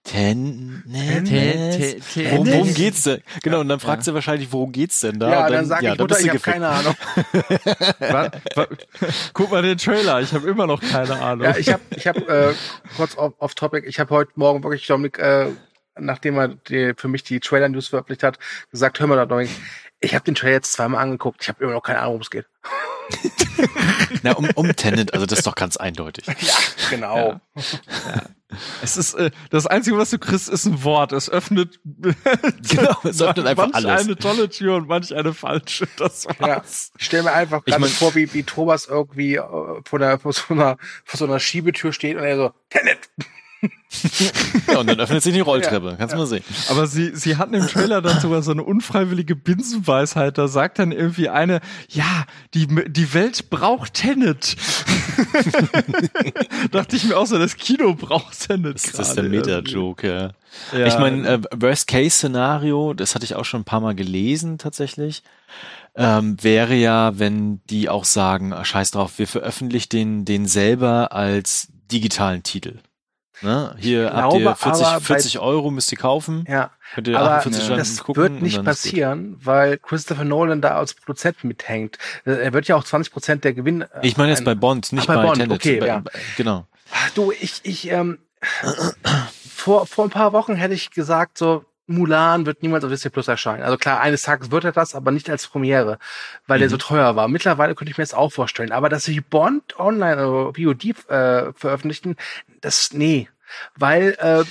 [0.06, 3.22] Ten, Ten- Ten, Ten- worum, worum geht's denn?
[3.42, 4.04] Genau, und dann fragt Ja.
[4.04, 5.32] sie wahrscheinlich, worum geht's denn da?
[5.32, 6.94] Ja, Und dann, sage ja, ich, Mutter, ich habe keine Ahnung.
[8.00, 8.68] Wa- wa-
[9.34, 11.46] Guck mal den Trailer, ich habe immer noch keine Ahnung.
[11.46, 12.54] Ja, ich habe, ich hab, äh,
[12.98, 15.48] kurz off, off topic, ich habe heute Morgen wirklich Dominik, äh,
[16.00, 18.40] nachdem er die, für mich die Trailer-News veröffentlicht hat,
[18.72, 19.52] gesagt, hör mal da, Dominik,
[20.00, 22.30] ich habe den Trailer jetzt zweimal angeguckt, ich habe immer noch keine Ahnung, worum es
[22.30, 22.46] geht.
[24.24, 26.26] Na, um, um Tenet, also das ist doch ganz eindeutig.
[26.40, 26.54] Ja,
[26.90, 27.40] genau.
[28.84, 31.12] Es ist äh, das Einzige, was du kriegst, ist ein Wort.
[31.12, 34.04] Es öffnet, Genau, es öffnet einfach manch alles.
[34.06, 35.88] eine tolle Tür und manch eine falsche.
[35.98, 36.92] Das Ja, war's.
[36.98, 39.42] ich stelle mir einfach Ich gerade mein- vor, wie, wie Thomas irgendwie äh,
[39.86, 43.10] vor, der, vor, so einer, vor so einer Schiebetür steht und er so, Tenet!
[44.68, 45.96] Ja, und dann öffnet sich die Rolltreppe.
[45.98, 46.44] Kannst du mal sehen.
[46.70, 50.38] Aber sie, sie hatten im Trailer dann sogar so eine unfreiwillige Binsenweisheit.
[50.38, 54.56] Da sagt dann irgendwie eine, ja, die, die Welt braucht Tenet.
[56.72, 58.76] Dachte ich mir auch so, das Kino braucht Tenet.
[58.76, 60.32] Das, ist der Meta-Joke, ja.
[60.78, 60.88] Ja.
[60.88, 65.24] Ich meine, äh, Worst-Case-Szenario, das hatte ich auch schon ein paar Mal gelesen tatsächlich,
[65.96, 71.12] ähm, wäre ja, wenn die auch sagen, ah, scheiß drauf, wir veröffentlichen den, den selber
[71.12, 72.80] als digitalen Titel.
[73.44, 73.76] Ne?
[73.78, 76.46] Hier Ich habt ihr glaube 40, aber bei- 40 Euro, müsst ihr kaufen.
[76.48, 78.24] Ja, Könnt ihr aber 48 Stunden das gucken.
[78.24, 81.98] wird nicht passieren, weil Christopher Nolan da als Produzent mithängt.
[82.26, 83.82] Äh, Er wird ja auch 20 Prozent der Gewinn.
[83.82, 85.52] äh, Ich meine jetzt bei Bond, nicht Ach, bei bei, Bond, Tenet.
[85.60, 86.04] okay, bei, ja.
[86.38, 86.66] Genau.
[86.94, 88.20] Ach, du, ich, ich, ähm,
[89.56, 93.28] vor, vor ein paar Wochen hätte ich gesagt, so, Mulan wird niemals auf Disney Plus
[93.28, 93.62] erscheinen.
[93.64, 96.00] Also klar, eines Tages wird er das, aber nicht als Premiere,
[96.48, 96.72] weil der Mhm.
[96.72, 97.28] so teuer war.
[97.28, 98.72] Mittlerweile könnte ich mir das auch vorstellen.
[98.72, 102.16] Aber dass sie Bond online oder VOD äh, veröffentlichen,
[102.62, 103.28] das, nee.
[103.76, 104.44] Weil äh,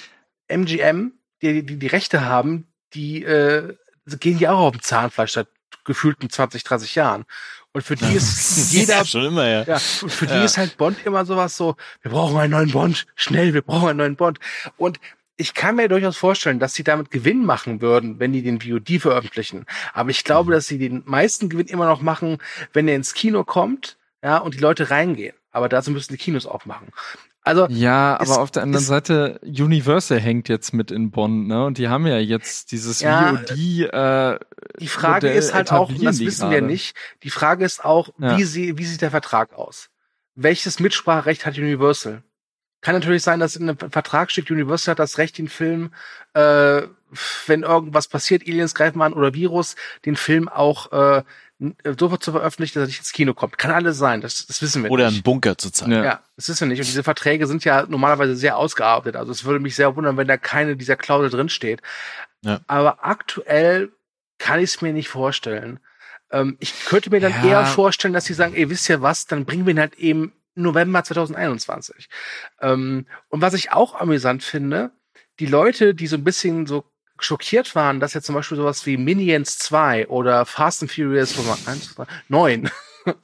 [0.54, 3.74] MGM, die, die die Rechte haben, die äh,
[4.20, 5.48] gehen ja auch auf dem Zahnfleisch seit
[5.84, 7.24] gefühlten 20, 30 Jahren.
[7.72, 9.62] Und für die ist jeder ja, schon immer, ja.
[9.64, 10.44] ja, für für die Ja.
[10.44, 13.98] ist halt Bond immer sowas so, wir brauchen einen neuen Bond, schnell, wir brauchen einen
[13.98, 14.38] neuen Bond.
[14.76, 15.00] Und
[15.38, 19.00] ich kann mir durchaus vorstellen, dass sie damit Gewinn machen würden, wenn die den VOD
[19.00, 19.64] veröffentlichen.
[19.94, 20.54] Aber ich glaube, Mhm.
[20.54, 22.38] dass sie den meisten Gewinn immer noch machen,
[22.74, 25.34] wenn er ins Kino kommt, ja, und die Leute reingehen.
[25.50, 26.88] Aber dazu müssen die Kinos aufmachen.
[27.44, 31.64] Also, Ja, aber auf der anderen Seite, Universal hängt jetzt mit in Bonn, ne?
[31.66, 33.50] Und die haben ja jetzt dieses Ja, VOD.
[33.50, 34.38] Äh,
[34.78, 36.66] die Frage Modell ist halt auch, das wissen wir gerade.
[36.72, 38.36] nicht, die Frage ist auch, Ja.
[38.38, 39.88] wie, sie, wie sieht der Vertrag aus?
[40.36, 42.22] Welches Mitspracherecht hat Universal?
[42.80, 45.92] Kann natürlich sein, dass in einem Vertrag steht, Universal hat das Recht, den Film,
[46.34, 46.82] äh,
[47.46, 51.22] wenn irgendwas passiert, Aliens greifen an oder Virus, den Film auch äh,
[51.98, 53.58] sofort zu veröffentlichen, dass er nicht ins Kino kommt.
[53.58, 55.14] Kann alles sein, das, das wissen wir Oder nicht.
[55.16, 55.92] einen Bunker zu zeigen.
[55.92, 56.04] Ja.
[56.04, 56.80] Ja, das wissen wir nicht.
[56.80, 59.16] Und diese Verträge sind ja normalerweise sehr ausgearbeitet.
[59.16, 61.80] Also es würde mich sehr wundern, wenn da keine dieser Klausel drinsteht.
[62.44, 62.60] Ja.
[62.66, 63.92] Aber aktuell
[64.38, 65.78] kann ich es mir nicht vorstellen.
[66.30, 67.44] Ähm, ich könnte mir dann Ja.
[67.44, 70.32] eher vorstellen, dass sie sagen, ey, wisst ihr was, dann bringen wir ihn halt eben
[70.54, 72.08] November 2021.
[72.60, 74.90] Ähm, und was ich auch amüsant finde,
[75.38, 76.84] die Leute, die so ein bisschen so
[77.24, 81.56] schockiert waren, dass jetzt zum Beispiel sowas wie Minions 2 oder Fast and Furious Nummer
[81.66, 82.70] 1, 2, 9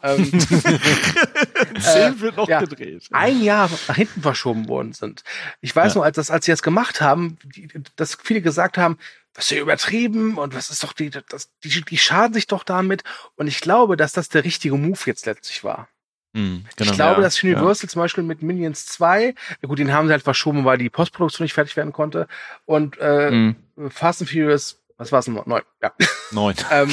[0.02, 0.40] ähm,
[1.80, 2.60] Zehn wird noch ja.
[2.60, 3.06] gedreht.
[3.12, 5.22] ein Jahr nach hinten verschoben worden sind.
[5.60, 5.98] Ich weiß Ja.
[6.00, 8.98] noch, als, das, als sie das gemacht haben, die, dass viele gesagt haben,
[9.34, 12.64] was ist ja übertrieben und was ist doch die, das, die, die schaden sich doch
[12.64, 13.04] damit.
[13.36, 15.88] Und ich glaube, dass das der richtige Move jetzt letztlich war.
[16.32, 16.90] Mhm, genau.
[16.90, 20.12] ich glaube, ja, dass Universal zum Beispiel mit Minions 2, ja gut, den haben sie
[20.12, 22.28] halt verschoben, weil die Postproduktion nicht fertig werden konnte.
[22.66, 23.56] Und äh, Mhm.
[23.90, 25.46] Fast and Furious, was war es noch?
[25.46, 25.92] Neun, ja.
[26.32, 26.54] Neun.
[26.70, 26.90] ähm,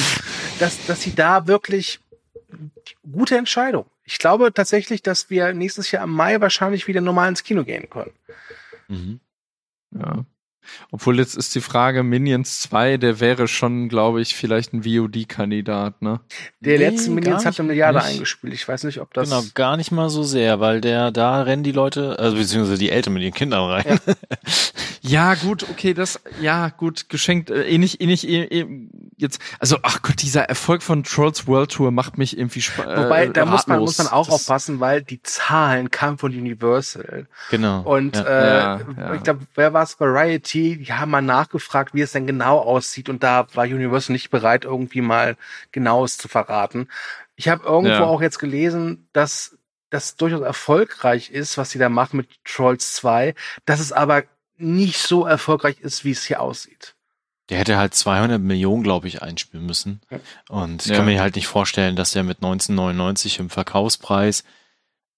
[0.58, 2.00] dass, dass sie da wirklich
[3.10, 3.86] gute Entscheidung.
[4.04, 7.90] Ich glaube tatsächlich, dass wir nächstes Jahr im Mai wahrscheinlich wieder normal ins Kino gehen
[7.90, 8.12] können.
[8.88, 9.20] Mhm.
[9.90, 10.24] Ja.
[10.90, 16.02] Obwohl jetzt ist die Frage, Minions 2, der wäre schon, glaube ich, vielleicht ein VOD-Kandidat,
[16.02, 16.20] ne?
[16.60, 17.68] Der Nee, letzte Minions hat eine.
[17.68, 18.08] Milliarde Nicht.
[18.08, 18.54] eingespielt.
[18.54, 19.28] Ich weiß nicht, ob das.
[19.28, 22.90] Genau, gar nicht mal so sehr, weil der, da rennen die Leute, also beziehungsweise die
[22.90, 23.98] Eltern mit ihren Kindern rein.
[25.02, 28.66] Ja, gut, okay, das, ja, gut, geschenkt, äh, ähnlich, ähnlich, eh, eh,
[29.16, 33.26] jetzt, also, ach Gott, dieser Erfolg von Trolls World Tour macht mich irgendwie spa- Wobei,
[33.26, 37.26] äh, da muss man, muss man auch Das- aufpassen, weil die Zahlen kamen von Universal.
[37.50, 37.82] Genau.
[37.82, 38.22] Und ja.
[38.22, 39.14] äh, Ja, ja.
[39.14, 39.98] ich glaube, wer war es?
[39.98, 43.08] Variety, die haben mal nachgefragt, wie es denn genau aussieht.
[43.08, 45.36] Und da war Universal nicht bereit, irgendwie mal
[45.72, 46.88] genaues zu verraten.
[47.36, 48.04] Ich habe irgendwo Ja.
[48.04, 49.56] auch jetzt gelesen, dass
[49.90, 53.34] das durchaus erfolgreich ist, was sie da machen mit Trolls 2,
[53.64, 54.24] dass es aber
[54.56, 56.94] nicht so erfolgreich ist, wie es hier aussieht.
[57.48, 60.00] Der hätte halt 200 Millionen, glaube ich, einspielen müssen.
[60.48, 60.96] Und ich Ja.
[60.96, 64.42] kann mir halt nicht vorstellen, dass der mit 1999 im Verkaufspreis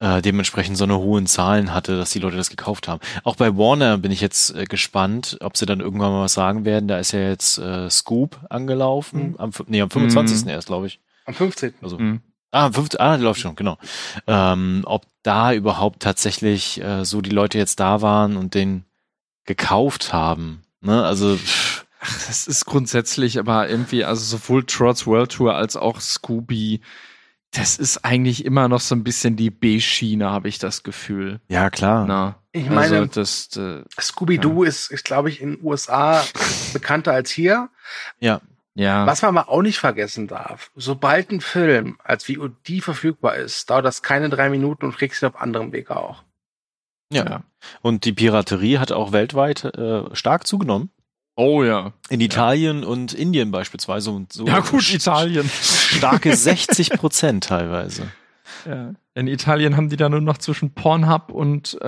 [0.00, 3.00] äh, dementsprechend so eine hohen Zahlen hatte, dass die Leute das gekauft haben.
[3.24, 6.64] Auch bei Warner bin ich jetzt äh, gespannt, ob sie dann irgendwann mal was sagen
[6.64, 6.88] werden.
[6.88, 9.30] Da ist ja jetzt äh, Scoop angelaufen.
[9.30, 9.36] Mhm.
[9.38, 10.44] Am, nee, am 25.
[10.44, 10.50] Mhm.
[10.50, 11.00] erst, glaube ich.
[11.24, 11.74] Am 15.
[11.82, 12.20] Also, Mhm.
[12.50, 12.98] Ah, am 15.
[13.00, 13.76] Ah, die läuft schon, genau.
[14.26, 18.84] Ähm, ob da überhaupt tatsächlich äh, so die Leute jetzt da waren und den
[19.44, 20.62] gekauft haben.
[20.80, 21.04] Ne?
[21.04, 26.00] Also pff, Ach, das ist grundsätzlich aber irgendwie, also sowohl Trolls World Tour als auch
[26.00, 26.80] Scooby,
[27.52, 31.40] das ist eigentlich immer noch so ein bisschen die B-Schiene, habe ich das Gefühl.
[31.48, 32.06] ja klar.
[32.06, 36.24] Na, Ich meine, also das, äh, Scooby-Doo ist, ist glaube ich, in den USA
[36.72, 37.70] bekannter als hier.
[38.20, 38.40] Ja.
[38.74, 39.06] ja.
[39.06, 43.86] Was man aber auch nicht vergessen darf, sobald ein Film als VOD verfügbar ist, dauert
[43.86, 46.24] das keine drei Minuten und kriegst ihn auf anderem Wege auch.
[47.10, 47.24] Ja.
[47.24, 47.42] Ja.
[47.80, 50.90] Und die Piraterie hat auch weltweit äh, stark zugenommen.
[51.40, 51.92] Oh ja.
[52.08, 54.10] In Italien und Indien beispielsweise.
[54.10, 55.48] Und so Ja gut, Italien.
[55.48, 58.10] Starke 60 Prozent teilweise.
[58.66, 58.94] Ja.
[59.14, 61.86] In Italien haben die da nur noch zwischen Pornhub und äh,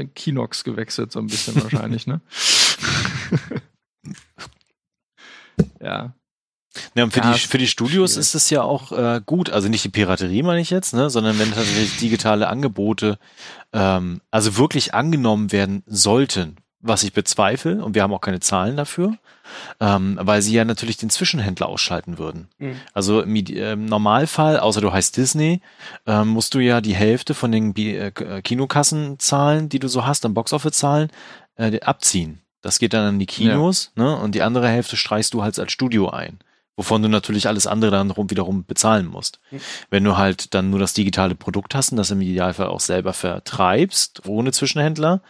[0.00, 2.20] äh, Kinox gewechselt, so ein bisschen wahrscheinlich, ne?
[5.80, 6.14] ja.
[6.96, 8.20] Ja, und für, Ja, die, für die Studios schwierig.
[8.26, 11.38] ist es ja auch äh, gut, also nicht die Piraterie meine ich jetzt, ne, sondern
[11.38, 13.20] wenn tatsächlich digitale Angebote
[13.72, 18.76] ähm, also wirklich angenommen werden sollten, was ich bezweifle, und wir haben auch keine Zahlen
[18.76, 19.16] dafür,
[19.80, 22.48] ähm, weil sie ja natürlich den Zwischenhändler ausschalten würden.
[22.58, 22.76] Mhm.
[22.92, 25.60] Also im, äh, im Normalfall, außer du heißt Disney,
[26.06, 30.06] ähm, musst du ja die Hälfte von den Bi äh, K- Kinokassenzahlen, die du so
[30.06, 31.10] hast, an Boxoffice-Zahlen,
[31.56, 32.42] äh, abziehen.
[32.60, 34.16] Das geht dann an die Kinos, ne?
[34.16, 36.38] Und die andere Hälfte streichst du halt als Studio ein.
[36.76, 39.40] Wovon du natürlich alles andere dann rum, wiederum bezahlen musst.
[39.50, 39.60] Mhm.
[39.90, 43.12] Wenn du halt dann nur das digitale Produkt hast und das im Idealfall auch selber
[43.12, 45.22] vertreibst, ohne Zwischenhändler,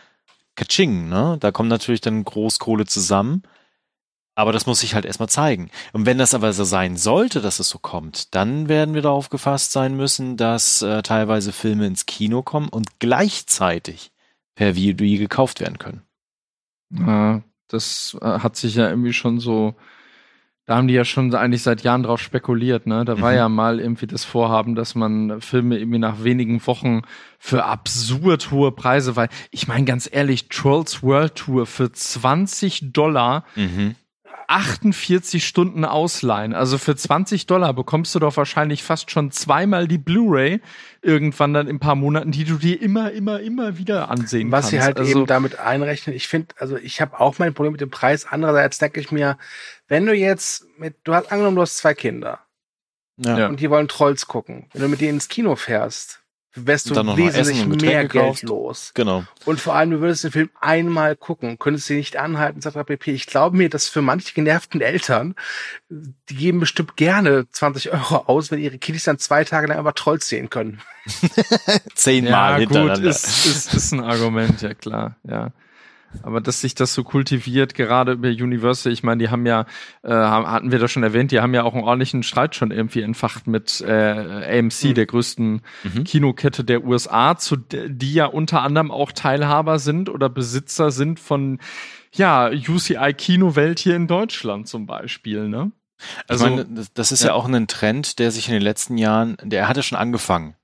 [0.59, 1.37] Kaching, ne?
[1.39, 3.43] Da kommt natürlich dann Großkohle zusammen.
[4.35, 5.71] Aber das muss sich halt erstmal zeigen.
[5.93, 9.31] Und wenn das aber so sein sollte, dass es so kommt, dann werden wir darauf
[9.31, 14.13] gefasst sein müssen, dass äh, teilweise Filme ins Kino kommen und gleichzeitig
[14.55, 16.03] per VOD gekauft werden können.
[16.91, 19.75] Ja, das äh, hat sich ja irgendwie schon so,
[20.69, 23.05] da haben die ja schon eigentlich seit Jahren drauf spekuliert, ne?
[23.07, 23.37] Da war Mhm.
[23.39, 27.03] ja mal irgendwie das Vorhaben, dass man Filme irgendwie nach wenigen Wochen
[27.39, 33.45] für absurd hohe Preise, weil ich meine ganz ehrlich, Trolls World Tour für 20 Dollar
[33.57, 33.95] Mhm.
[34.51, 36.55] 48 Stunden ausleihen.
[36.55, 40.61] Also für 20 Dollar bekommst du doch wahrscheinlich fast schon zweimal die Blu-ray
[41.03, 44.61] irgendwann dann in ein paar Monaten, die du dir immer, immer, immer wieder ansehen Was
[44.63, 44.71] kannst.
[44.71, 47.81] sie halt also, eben damit einrechnen, ich finde, also ich habe auch mein Problem mit
[47.83, 48.27] dem Preis.
[48.29, 49.37] Andererseits denke ich mir,
[49.89, 52.41] wenn du jetzt mit, du hast angenommen, du hast zwei Kinder
[53.17, 53.49] Ja.
[53.49, 54.69] Und die wollen Trolls gucken.
[54.73, 56.23] Wenn du mit denen ins Kino fährst,
[56.55, 58.93] wärst du wesentlich mehr Getränke Geld los.
[58.95, 59.25] Genau.
[59.45, 62.79] Und vor allem, du würdest den Film einmal gucken, könntest ihn nicht anhalten, etc.
[62.87, 63.13] pp.
[63.13, 65.35] Ich glaube mir, dass für manche genervten Eltern,
[65.89, 69.93] die geben bestimmt gerne 20 Euro aus, wenn ihre Kiddies dann zwei Tage lang einfach
[69.93, 70.81] Trolls sehen können.
[71.95, 73.11] Zehnmal ja, gut, hintereinander.
[73.11, 75.53] ist, ist, ist ein Argument, ja klar, ja.
[76.23, 79.67] Aber dass sich das so kultiviert, gerade über Universal, ich meine, die haben ja,
[80.03, 83.03] äh, hatten wir das schon erwähnt, die haben ja auch einen ordentlichen Streit schon irgendwie
[83.03, 84.95] entfacht mit äh, AMC, Mhm.
[84.95, 86.05] der größten Mhm.
[86.05, 91.59] Kinokette der USA, zu die ja unter anderem auch Teilhaber sind oder Besitzer sind von
[92.15, 95.73] ja, UCI Kinowelt hier in Deutschland zum Beispiel, ne?
[96.27, 97.29] Also, ich meine, das- das ist ja.
[97.29, 97.35] ja.
[97.35, 100.55] auch ein Trend, der sich in den letzten Jahren, der hat ja schon angefangen.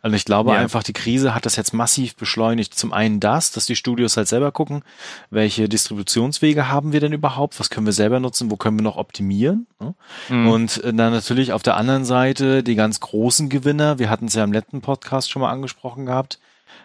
[0.00, 0.58] Also ich glaube Ja.
[0.58, 2.74] einfach, die Krise hat das jetzt massiv beschleunigt.
[2.74, 4.82] Zum einen das, dass die Studios halt selber gucken,
[5.30, 8.96] welche Distributionswege haben wir denn überhaupt, was können wir selber nutzen, wo können wir noch
[8.96, 9.66] optimieren.
[9.80, 9.94] ne?
[10.28, 10.48] Mhm.
[10.48, 14.34] Und äh, dann natürlich auf der anderen Seite die ganz großen Gewinner, wir hatten es
[14.34, 16.38] ja im letzten Podcast schon mal angesprochen gehabt,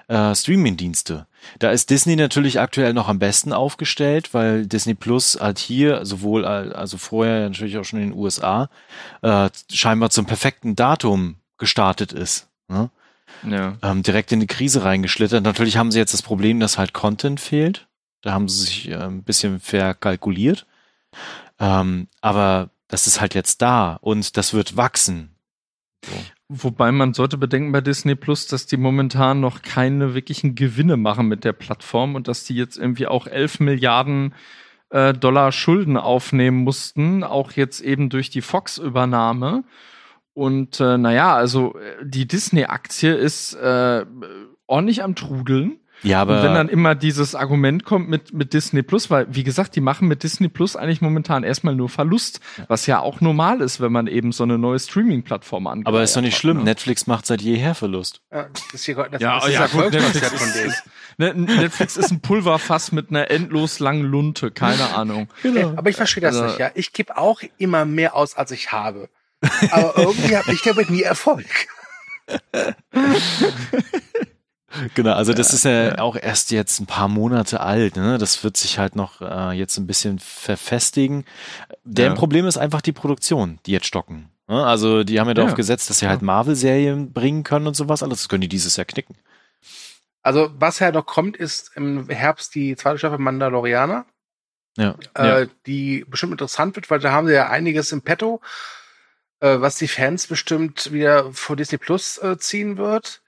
[0.10, 1.28] äh, Streaming-Dienste.
[1.60, 6.46] Da ist Disney natürlich aktuell noch am besten aufgestellt, weil Disney Plus halt hier, sowohl
[6.46, 8.70] al- also vorher natürlich auch schon in den USA,
[9.22, 12.47] äh, scheinbar zum perfekten Datum gestartet ist.
[12.68, 12.90] Ne?
[13.44, 13.78] ja.
[13.82, 15.44] Ähm, direkt in die Krise reingeschlittert.
[15.44, 17.88] Natürlich haben sie jetzt das Problem, dass halt Content fehlt.
[18.22, 20.66] Da haben sie sich äh, ein bisschen verkalkuliert.
[21.60, 25.36] Ähm, aber das ist halt jetzt da und das wird wachsen.
[26.06, 26.14] So.
[26.50, 31.28] Wobei man sollte bedenken bei Disney Plus, dass die momentan noch keine wirklichen Gewinne machen
[31.28, 34.34] mit der Plattform und dass die jetzt irgendwie auch 11 Milliarden
[34.90, 39.66] äh, Dollar Schulden aufnehmen mussten, auch jetzt eben durch die Fox-Übernahme.
[40.38, 44.06] Und äh, naja, also äh, die Disney-Aktie ist äh,
[44.68, 45.80] ordentlich am Trudeln.
[46.04, 49.44] Ja, aber Und wenn dann immer dieses Argument kommt mit, mit Disney Plus, weil, wie
[49.44, 53.62] gesagt, die machen mit Disney Plus eigentlich momentan erstmal nur Verlust, was ja auch normal
[53.62, 55.88] ist, wenn man eben so eine neue Streaming-Plattform angeht.
[55.88, 56.58] aber ist doch nicht hat, schlimm.
[56.58, 56.64] ne?
[56.66, 58.22] Netflix macht seit jeher Verlust.
[58.32, 60.70] Ja, das ist, hier, das, Ja, das ist ja, gut, Netflix von denen.
[60.70, 60.84] ist,
[61.18, 65.28] Ne, Netflix ist ein Pulverfass mit einer endlos langen Lunte, keine Ahnung.
[65.42, 65.74] Genau.
[65.76, 66.70] Aber ich verstehe das Also- nicht, ja.
[66.76, 69.10] Ich gebe auch immer mehr aus, als ich habe.
[69.72, 71.46] Aber irgendwie habe ich damit nie Erfolg.
[74.96, 77.96] Genau, also das ist ja, auch erst jetzt ein paar Monate alt.
[77.96, 78.18] Ne?
[78.18, 81.26] Das wird sich halt noch äh, jetzt ein bisschen verfestigen.
[81.84, 82.18] Deren Ja.
[82.20, 84.30] Problem ist einfach die Produktion, die jetzt stocken.
[84.48, 84.64] Ne?
[84.66, 85.56] Also die haben ja darauf Ja.
[85.56, 88.04] gesetzt, dass sie halt Marvel-Serien bringen können und sowas.
[88.04, 89.16] Alles das können die dieses Jahr knicken.
[90.22, 94.06] Also, was ja noch kommt, ist im Herbst die zweite Staffel Mandalorianer,
[94.78, 94.96] Ja.
[95.14, 98.42] äh, die bestimmt interessant wird, weil da haben sie ja einiges im Petto,
[99.40, 103.22] äh, was die Fans bestimmt wieder vor Disney Plus äh, ziehen wird.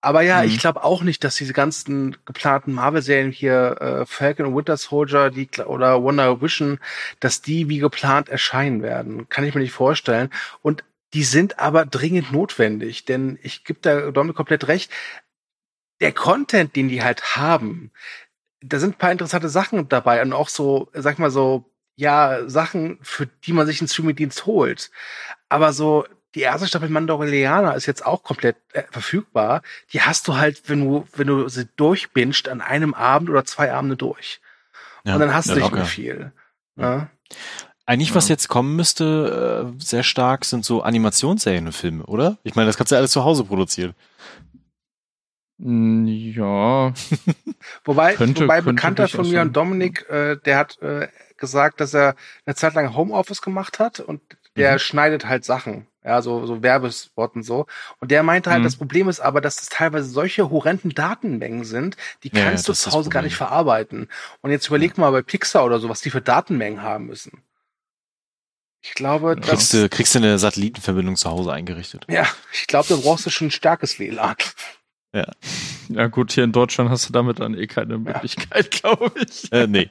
[0.00, 0.48] Aber ja, Mhm.
[0.48, 5.30] ich glaube auch nicht, dass diese ganzen geplanten Marvel-Serien hier, äh, Falcon und Winter Soldier
[5.30, 6.78] die, oder Wonder Vision,
[7.20, 9.28] dass die wie geplant erscheinen werden.
[9.28, 10.30] Kann ich mir nicht vorstellen.
[10.62, 10.84] Und
[11.14, 14.92] die sind aber dringend notwendig, denn ich gebe da Dominik komplett recht.
[16.00, 17.90] Der Content, den die halt haben,
[18.60, 22.98] da sind ein paar interessante Sachen dabei und auch so, sag mal so, ja, Sachen,
[23.02, 24.90] für die man sich einen Streaming-Dienst holt.
[25.48, 29.62] Aber so, die erste Staffel Mandalorianer ist jetzt auch komplett äh, verfügbar.
[29.92, 33.72] Die hast du halt, wenn du, wenn du sie durchbingst, an einem Abend oder zwei
[33.72, 34.40] Abende durch.
[35.04, 35.76] Ja, und dann hast ja, du nicht locker.
[35.76, 36.32] mehr viel.
[36.76, 37.08] Ja.
[37.86, 38.32] Eigentlich, was Ja.
[38.34, 42.36] jetzt kommen müsste, äh, sehr stark, sind so Animationsserien und Filme, oder?
[42.42, 43.94] Ich meine, das kannst du ja alles zu Hause produzieren.
[45.58, 46.92] Ja,
[47.84, 51.08] Wobei, Könnte- wobei könnte Bekannter von mir und Dominik, äh, der hat äh,
[51.38, 54.20] gesagt, dass er eine Zeit lang Homeoffice gemacht hat und
[54.56, 54.78] der Mhm.
[54.78, 57.66] schneidet halt Sachen, ja, so, so Werbespotten so.
[57.98, 58.64] Und der meinte halt, Mhm.
[58.64, 62.68] das Problem ist aber, dass es teilweise solche horrenden Datenmengen sind, die Ja, ja, kannst
[62.68, 64.08] du zu Hause gar nicht verarbeiten.
[64.40, 67.42] Und jetzt überleg mal bei Pixar oder so, was die für Datenmengen haben müssen.
[68.82, 69.34] Ich glaube, Ja.
[69.34, 72.06] das, Kriegst du, kriegst du eine Satellitenverbindung zu Hause eingerichtet.
[72.08, 74.36] ja, ich glaube, da brauchst du schon ein starkes WLAN.
[75.88, 79.50] ja gut, hier in Deutschland hast du damit dann eh keine Möglichkeit, glaube ich.
[79.52, 79.90] Äh, nee.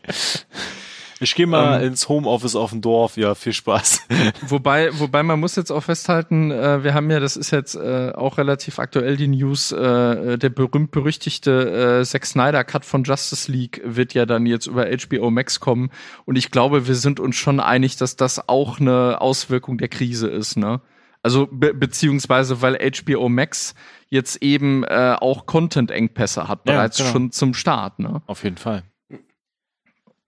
[1.22, 1.88] Ich gehe mal Ähm.
[1.90, 3.16] ins Homeoffice auf dem Dorf.
[3.16, 4.02] Ja, viel Spaß.
[4.48, 8.12] Wobei, wobei man muss jetzt auch festhalten, äh, wir haben ja, das ist jetzt äh,
[8.14, 13.82] auch relativ aktuell die News, äh, der berühmt-berüchtigte äh, Zack Snyder Cut von Justice League
[13.86, 15.90] wird ja dann jetzt über HBO Max kommen
[16.26, 20.28] und ich glaube, wir sind uns schon einig, dass das auch eine Auswirkung der Krise
[20.28, 20.82] ist, ne?
[21.24, 23.74] Also be beziehungsweise weil HBO Max
[24.10, 27.10] jetzt eben äh, auch Content-Engpässe hat, Ja, bereits genau.
[27.12, 28.22] schon zum Start, ne?
[28.28, 28.84] Auf jeden Fall.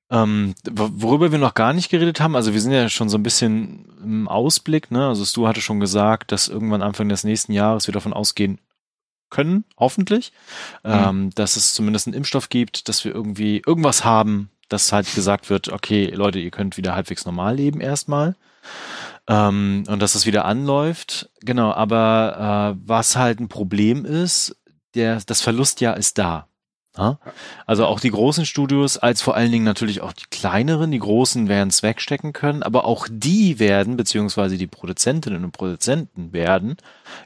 [0.10, 3.18] Ähm, wo- worüber wir noch gar nicht geredet haben, also wir sind ja schon so
[3.18, 5.08] ein bisschen im Ausblick, ne?
[5.08, 8.60] Also Stu hatte schon gesagt, dass irgendwann Anfang des nächsten Jahres wir davon ausgehen
[9.30, 10.32] können, hoffentlich,
[10.86, 15.50] ähm, dass es zumindest einen Impfstoff gibt, dass wir irgendwie irgendwas haben, dass halt gesagt
[15.50, 18.36] wird, okay, Leute, ihr könnt wieder halbwegs normal leben erstmal.
[19.28, 21.30] Ähm, und dass es wieder anläuft.
[21.42, 24.56] Genau, aber äh, was halt ein Problem ist,
[24.96, 26.47] der, das Verlustjahr ist da.
[26.98, 27.20] Ja?
[27.66, 31.48] Also auch die großen Studios, als vor allen Dingen natürlich auch die kleineren, die großen
[31.48, 36.78] werden es wegstecken können, aber auch die werden, beziehungsweise die Produzentinnen und Produzenten werden,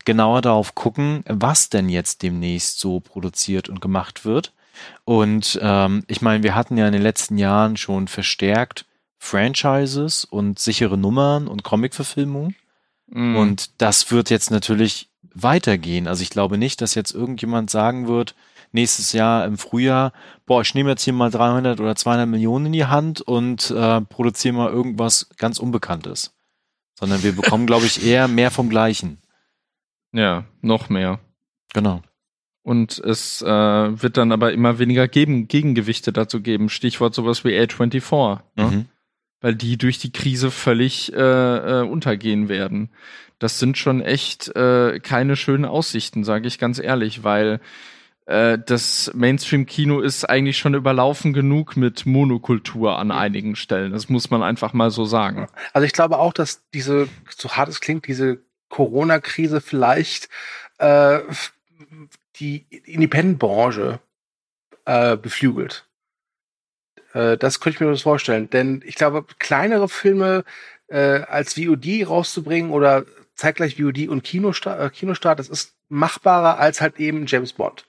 [0.05, 4.53] genauer darauf gucken, was denn jetzt demnächst so produziert und gemacht wird.
[5.05, 8.85] Und ähm, ich meine, wir hatten ja in den letzten Jahren schon verstärkt
[9.17, 12.55] Franchises und sichere Nummern und Comic-Verfilmungen.
[13.07, 13.35] Mhm.
[13.35, 16.07] Und das wird jetzt natürlich weitergehen.
[16.07, 18.35] Also ich glaube nicht, dass jetzt irgendjemand sagen wird,
[18.71, 20.13] nächstes Jahr im Frühjahr,
[20.45, 24.01] boah, ich nehme jetzt hier mal 300 oder 200 Millionen in die Hand und äh,
[24.01, 26.33] produziere mal irgendwas ganz Unbekanntes.
[26.99, 29.17] Sondern wir bekommen, glaube ich, eher mehr vom Gleichen.
[30.11, 31.19] ja, noch mehr.
[31.73, 32.01] Genau.
[32.63, 36.69] Und es äh, wird dann aber immer weniger geben, Gegengewichte dazu geben.
[36.69, 38.63] Stichwort sowas wie A24, ne?
[38.63, 38.85] Mhm.
[39.39, 42.89] weil die durch die Krise völlig äh, äh, untergehen werden.
[43.39, 47.59] Das sind schon echt äh, keine schönen Aussichten, sage ich ganz ehrlich, weil
[48.31, 53.91] äh, das Mainstream-Kino ist eigentlich schon überlaufen genug mit Monokultur an einigen Stellen.
[53.91, 55.47] Das muss man einfach mal so sagen.
[55.73, 60.29] Also ich glaube auch, dass diese, so hart es klingt, diese Corona-Krise vielleicht
[60.77, 61.19] äh,
[62.37, 63.99] die Independent-Branche
[64.85, 65.85] äh, beflügelt.
[67.13, 68.49] Äh, das könnte ich mir das vorstellen.
[68.49, 70.45] Denn ich glaube, kleinere Filme
[70.87, 73.05] äh, als VOD rauszubringen oder
[73.35, 77.85] zeitgleich VOD und Kinostart, äh, Kinostart, das ist machbarer als halt eben James Bond.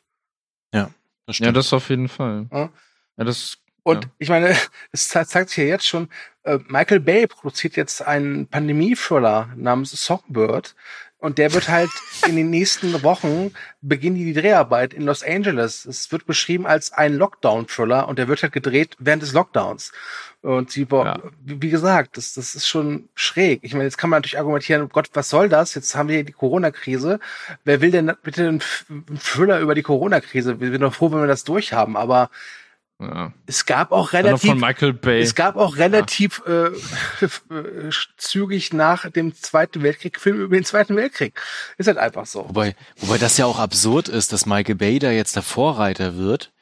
[1.27, 2.47] Das Ja, das auf jeden Fall.
[2.51, 2.71] Ja.
[3.17, 3.59] Ja, das.
[3.85, 4.11] Und Ja.
[4.19, 4.49] ich meine,
[4.93, 6.09] es ze- zeigt sich ja jetzt schon,
[6.43, 10.75] äh, Michael Bay produziert jetzt einen Pandemie-Thriller namens Songbird.
[11.23, 11.91] Und der wird halt
[12.27, 15.85] in den nächsten Wochen beginnen die Dreharbeit in Los Angeles.
[15.87, 19.93] Es wird beschrieben als ein Lockdown-Thriller und der wird halt gedreht während des Lockdowns.
[20.43, 21.21] Und sie, Ja.
[21.45, 23.61] wie gesagt, das, das ist schon schräg.
[23.63, 25.77] Ich meine, jetzt kann man natürlich argumentieren, oh Gott, was soll das?
[25.77, 27.21] Jetzt haben wir hier die Corona-Krise.
[27.65, 28.61] Wer will denn bitte einen
[29.21, 30.59] Thriller über die Corona-Krise?
[30.59, 31.97] Wir sind doch froh, wenn wir das durchhaben.
[31.97, 32.31] Aber
[33.01, 33.33] Ja.
[33.47, 35.21] es gab auch relativ von Michael Bay.
[35.23, 36.67] es gab auch relativ äh,
[37.25, 41.41] äh, zügig nach dem Zweiten Weltkrieg Filme über den Zweiten Weltkrieg.
[41.79, 42.49] Ist halt einfach so.
[42.49, 46.53] Wobei, wobei das ja auch absurd ist, dass Michael Bay da jetzt der Vorreiter wird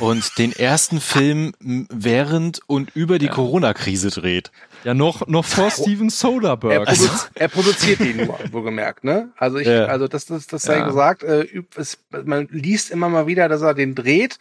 [0.00, 4.50] und den ersten Film während und über die Corona-Krise dreht.
[4.82, 6.84] Ja, noch, noch vor Steven Er, Soderbergh.
[6.86, 9.30] produ er produziert ihn nur, wohlgemerkt, ne?
[9.36, 9.84] Also ich, Ja.
[9.86, 10.86] also das, das, das sei Ja.
[10.86, 14.38] gesagt, äh, es, man liest immer mal wieder, dass er den dreht,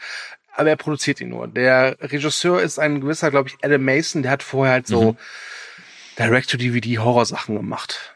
[0.56, 1.47] aber er produziert ihn nur.
[1.47, 5.18] Der Regisseur ist ein gewisser, glaube ich, Adam Mason, der hat vorher halt so Mhm.
[6.20, 8.14] Direct-to-DVD-Horrorsachen gemacht.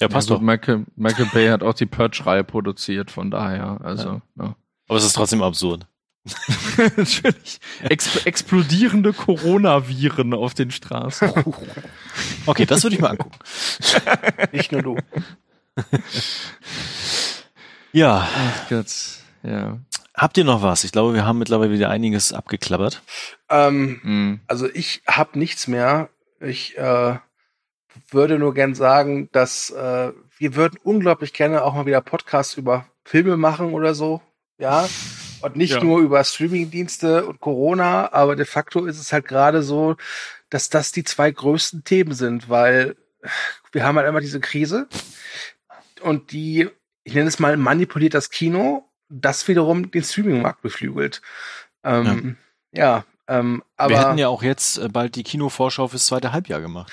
[0.00, 0.40] Ja, passt ja, doch.
[0.40, 4.54] gut, Michael, Michael Bay hat auch die Purge-Reihe produziert, von daher, also, ja.
[4.86, 5.86] Aber es ist trotzdem absurd.
[6.96, 7.58] Natürlich.
[7.82, 11.32] Ex explodierende Coronaviren auf den Straßen.
[12.46, 13.38] Okay, das würde ich mal angucken.
[14.52, 14.96] Nicht nur du.
[17.92, 18.86] Ja, Ach Gott,
[19.42, 19.78] ja.
[20.18, 20.84] Habt ihr noch was?
[20.84, 23.02] Ich glaube, wir haben mittlerweile wieder einiges abgeklappert.
[23.48, 24.40] Ähm, Hm.
[24.46, 26.10] Also ich habe nichts mehr.
[26.40, 27.16] Ich äh,
[28.10, 32.86] würde nur gern sagen, dass äh, wir würden unglaublich gerne auch mal wieder Podcasts über
[33.04, 34.20] Filme machen oder so.
[34.58, 34.88] Ja.
[35.40, 35.82] Und nicht Ja.
[35.84, 39.96] nur über Streamingdienste und Corona, aber de facto ist es halt gerade so,
[40.50, 42.96] dass das die zwei größten Themen sind, weil
[43.72, 44.88] wir haben halt immer diese Krise
[46.02, 46.68] und die,
[47.04, 51.22] ich nenne es mal, manipuliert das Kino, das wiederum den Streamingmarkt beflügelt.
[51.84, 52.36] Ähm,
[52.72, 53.04] ja.
[53.26, 56.92] ähm, aber wir hätten ja auch jetzt äh, bald die Kinovorschau fürs zweite Halbjahr gemacht.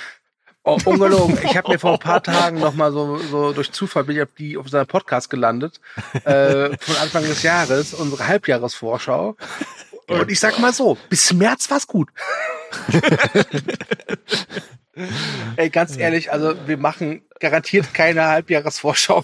[0.67, 1.37] Oh, ungelogen.
[1.43, 4.23] Ich habe mir vor ein paar Tagen noch mal so, so durch Zufall bin ich
[4.23, 5.79] auf die auf seinem Podcast gelandet
[6.23, 9.37] äh, von Anfang des Jahres unsere Halbjahresvorschau.
[10.07, 12.09] Und ich sag mal so, bis März war's gut.
[15.55, 19.23] Ey, ganz ehrlich, also wir machen garantiert keine Halbjahresvorschau.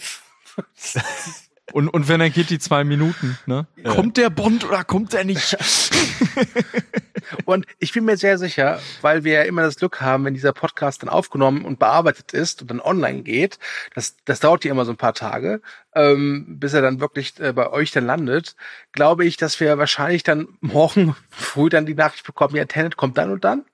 [1.71, 3.65] Und, und wenn er geht, die zwei Minuten, ne?
[3.83, 5.57] Kommt der Bond oder kommt der nicht?
[7.45, 10.53] Und ich bin mir sehr sicher, weil wir ja immer das Glück haben, wenn dieser
[10.53, 13.59] Podcast dann aufgenommen und bearbeitet ist und dann online geht,
[13.93, 15.61] das, das dauert ja immer so ein paar Tage,
[15.95, 18.55] ähm, bis er dann wirklich äh, bei euch dann landet,
[18.91, 23.17] glaube ich, dass wir wahrscheinlich dann morgen früh dann die Nachricht bekommen, ja, Tenet kommt
[23.17, 23.65] dann und dann.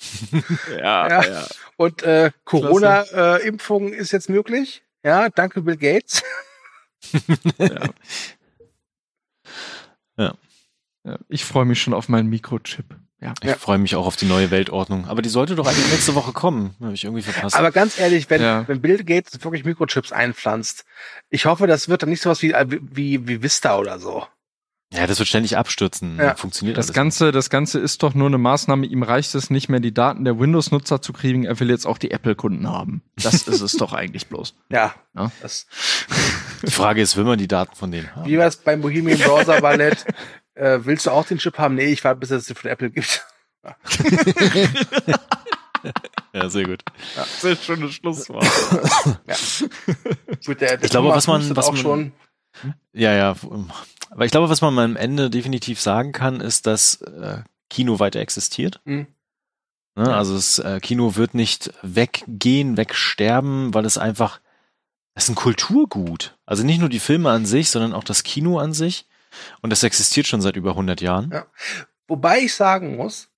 [0.78, 1.46] ja, Ja.
[1.76, 4.82] Und äh, Corona-Impfung ist jetzt möglich.
[5.04, 6.22] Ja, danke Bill Gates.
[10.16, 10.34] ja.
[11.28, 12.84] Ich freue mich schon auf meinen Mikrochip.
[13.20, 13.34] Ja.
[13.42, 13.54] Ich Ja.
[13.56, 15.06] freue mich auch auf die neue Weltordnung.
[15.06, 16.74] Aber die sollte doch eigentlich nächste Woche kommen.
[16.80, 17.56] Habe ich irgendwie verpasst.
[17.56, 18.66] Aber ganz ehrlich, wenn, Ja.
[18.68, 20.84] wenn Bill Gates wirklich Mikrochips einpflanzt,
[21.30, 24.26] ich hoffe, das wird dann nicht sowas wie, wie, wie Vista oder so.
[24.92, 26.16] Ja, das wird ständig abstürzen.
[26.18, 26.34] Ja.
[26.36, 28.86] Funktioniert Das alles Ganze, das Ganze ist doch nur eine Maßnahme.
[28.86, 31.44] Ihm reicht es nicht mehr, die Daten der Windows-Nutzer zu kriegen.
[31.44, 33.02] Er will jetzt auch die Apple-Kunden haben.
[33.16, 34.54] Das ist es doch eigentlich bloß.
[34.70, 34.94] Ja.
[35.16, 35.30] Ja.
[36.66, 38.26] Die Frage ist, will man die Daten von denen haben?
[38.28, 40.04] wie war es beim Bohemian Browser Ballett?
[40.54, 41.74] äh, willst du auch den Chip haben?
[41.74, 43.26] Nee, ich warte, bis es den von Apple gibt.
[46.32, 46.82] Ja, sehr gut.
[47.40, 48.44] Sehr schönes Schlusswort.
[50.46, 52.12] Gut, der, der Ich glaube, Thomas was man- was auch man- schon.
[52.92, 53.34] Ja, ja.
[54.12, 57.38] Aber ich glaube, was man am Ende definitiv sagen kann, ist, dass äh,
[57.70, 58.80] Kino weiter existiert.
[58.84, 59.06] Mhm.
[59.94, 60.14] Ne?
[60.14, 64.40] Also das äh, Kino wird nicht weggehen, wegsterben, weil es einfach,
[65.14, 66.36] es ist ein Kulturgut.
[66.44, 69.06] Also nicht nur die Filme an sich, sondern auch das Kino an sich.
[69.62, 71.30] Und das existiert schon seit über 100 Jahren.
[71.32, 71.46] Ja.
[72.06, 73.30] Wobei ich sagen muss,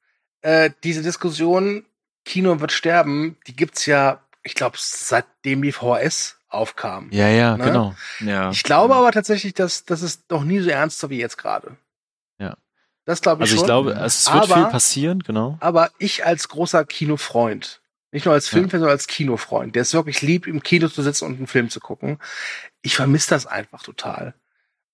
[0.42, 1.84] äh, diese Diskussion,
[2.24, 7.08] Kino wird sterben, die gibt's ja, ich glaube, seitdem die VHS aufkam.
[7.10, 7.64] Ja, ja, Ne?
[7.64, 7.94] genau.
[8.20, 8.50] Ja.
[8.50, 11.76] Ich glaube aber tatsächlich, dass das ist noch nie so ernst wie jetzt gerade.
[12.38, 12.56] Ja.
[13.04, 13.66] Das glaube ich Also ich schon.
[13.66, 15.56] glaube, es wird Aber- viel passieren, genau.
[15.60, 17.80] aber ich als großer Kinofreund,
[18.12, 21.26] nicht nur als Filmfan, sondern als Kinofreund, der es wirklich liebt, im Kino zu sitzen
[21.26, 22.18] und einen Film zu gucken,
[22.82, 24.34] ich vermisse das einfach total.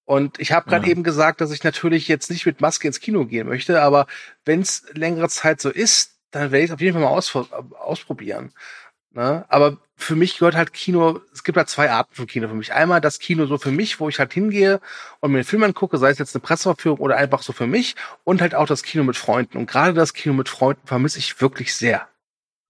[0.07, 0.91] Und ich habe gerade Ja.
[0.91, 4.07] eben gesagt, dass ich natürlich jetzt nicht mit Maske ins Kino gehen möchte, aber
[4.45, 7.37] wenn es längere Zeit so ist, dann werde ich es auf jeden Fall mal aus,
[7.79, 8.53] ausprobieren.
[9.13, 9.45] Ne?
[9.49, 12.73] Aber für mich gehört halt Kino, es gibt halt zwei Arten von Kino für mich.
[12.73, 14.81] Einmal das Kino so für mich, wo ich halt hingehe
[15.21, 17.97] und mir einen Film angucke, sei es jetzt eine Presseverführung oder einfach so für mich.
[18.25, 19.59] Und halt auch das Kino mit Freunden.
[19.59, 22.07] Und gerade das Kino mit Freunden vermisse ich wirklich sehr.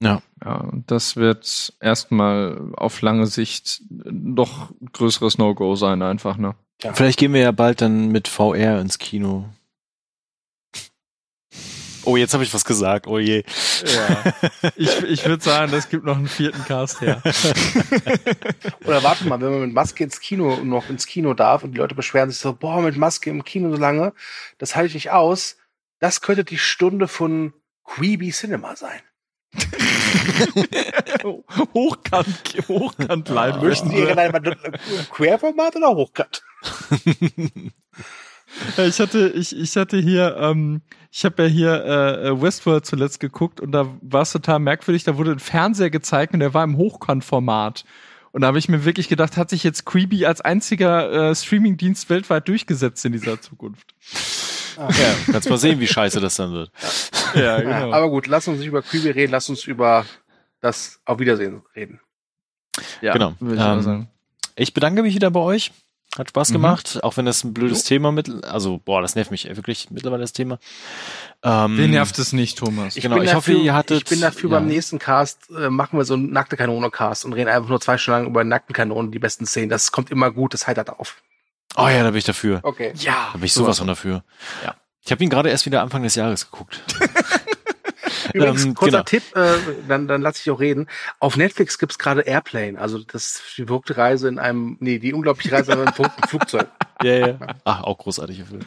[0.03, 6.55] Ja, und das wird erstmal auf lange Sicht doch ein größeres No-Go sein, einfach, ne?
[6.83, 6.95] Ja.
[6.95, 9.51] Vielleicht gehen wir ja bald dann mit VR ins Kino.
[12.11, 13.07] Oh, jetzt habe ich was gesagt.
[13.07, 13.45] Oh je.
[13.85, 14.33] Ja.
[14.75, 17.23] Ich, ich würde sagen, das gibt noch einen vierten Cast her.
[18.85, 21.79] Oder warte mal, wenn man mit Maske ins Kino noch ins Kino darf und die
[21.79, 24.13] Leute beschweren sich so, boah, mit Maske im Kino so lange,
[24.59, 25.57] das halte ich nicht aus.
[26.01, 27.53] Das könnte die Stunde von
[27.85, 29.01] Queeby Cinema sein.
[31.75, 33.63] hochkant, hochkant live.
[33.63, 34.57] Möchten Sie einmal
[35.13, 36.43] Querformat oder Hochkant?
[38.77, 42.87] Ja, Ich hatte, ich, ich hatte hier, ähm, ich habe ja hier äh, äh, Westworld
[42.87, 45.05] zuletzt geguckt und da war es total merkwürdig.
[45.05, 47.85] Da wurde ein Fernseher gezeigt und der war im Hochkantformat.
[48.33, 52.09] Und da habe ich mir wirklich gedacht, hat sich jetzt Creepy als einziger äh, Streamingdienst
[52.11, 53.95] weltweit durchgesetzt in dieser Zukunft.
[54.77, 54.89] Ja,
[55.33, 56.71] kannst mal sehen, wie scheiße das dann wird.
[57.35, 60.07] Ja, Ja, aber gut, lass uns nicht über Creepy reden, lass uns über
[60.61, 62.01] das Auf Wiedersehen reden.
[63.01, 63.35] ja, genau.
[63.41, 64.09] würde ich Ähm, sagen.
[64.57, 65.73] Ich bedanke mich wieder bei euch.
[66.19, 66.55] Hat Spaß Mhm.
[66.55, 70.23] gemacht, auch wenn das ein blödes Thema mit, also boah, das nervt mich wirklich mittlerweile
[70.23, 70.59] das Thema.
[71.45, 72.97] Ähm, Wen nervt es nicht, Thomas?
[72.97, 74.59] Genau, ich hoffe, ihr hattet- Ich bin dafür ja.
[74.59, 77.97] beim nächsten Cast, äh, machen wir so einen Nackte Kanone-Cast und reden einfach nur zwei
[77.97, 79.69] Stunden lang über Nackten Kanonen, die besten Szenen.
[79.69, 81.17] Das kommt immer gut, das heitert auf.
[81.77, 82.59] Oh ja, da bin ich dafür.
[82.65, 82.93] Okay.
[82.97, 84.25] Ja, Da bin ich sowas von dafür.
[84.65, 84.75] Ja.
[85.03, 86.83] Ich habe ihn gerade erst wieder Anfang des Jahres geguckt.
[88.33, 89.03] Übrigens, Ähm, kurzer genau.
[89.05, 89.53] Tipp, äh,
[89.89, 90.89] dann, dann lass ich auch reden.
[91.19, 95.53] Auf Netflix gibt's gerade Airplane, also das die verrückte Reise in einem, nee, die unglaubliche
[95.53, 96.69] Reise in einem verrückten Flugzeug.
[97.03, 97.39] Ja, ja.
[97.65, 98.63] Ach, auch großartiger Film.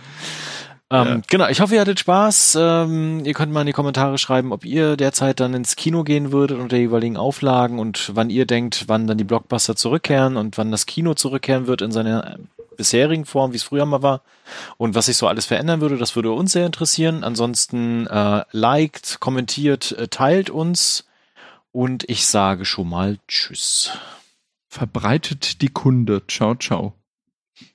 [0.90, 2.58] Ähm, Genau, ich hoffe, ihr hattet Spaß.
[2.60, 6.32] Ähm, ihr könnt mal in die Kommentare schreiben, ob ihr derzeit dann ins Kino gehen
[6.32, 10.72] würdet unter jeweiligen Auflagen und wann ihr denkt, wann dann die Blockbuster zurückkehren und wann
[10.72, 12.38] das Kino zurückkehren wird in seiner
[12.76, 14.22] bisherigen Form, wie es früher mal war
[14.78, 15.98] und was sich so alles verändern würde.
[15.98, 17.24] Das würde uns sehr interessieren.
[17.24, 21.06] Ansonsten äh, liked, kommentiert, äh, teilt uns
[21.72, 23.92] und ich sage schon mal Tschüss.
[24.68, 26.26] Verbreitet die Kunde.
[26.28, 26.94] Ciao, ciao.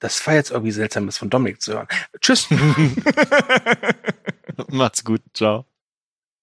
[0.00, 1.88] Das war jetzt irgendwie seltsam, das von Dominik zu hören.
[2.20, 2.48] Tschüss.
[4.68, 5.22] Macht's gut.
[5.34, 5.64] Ciao.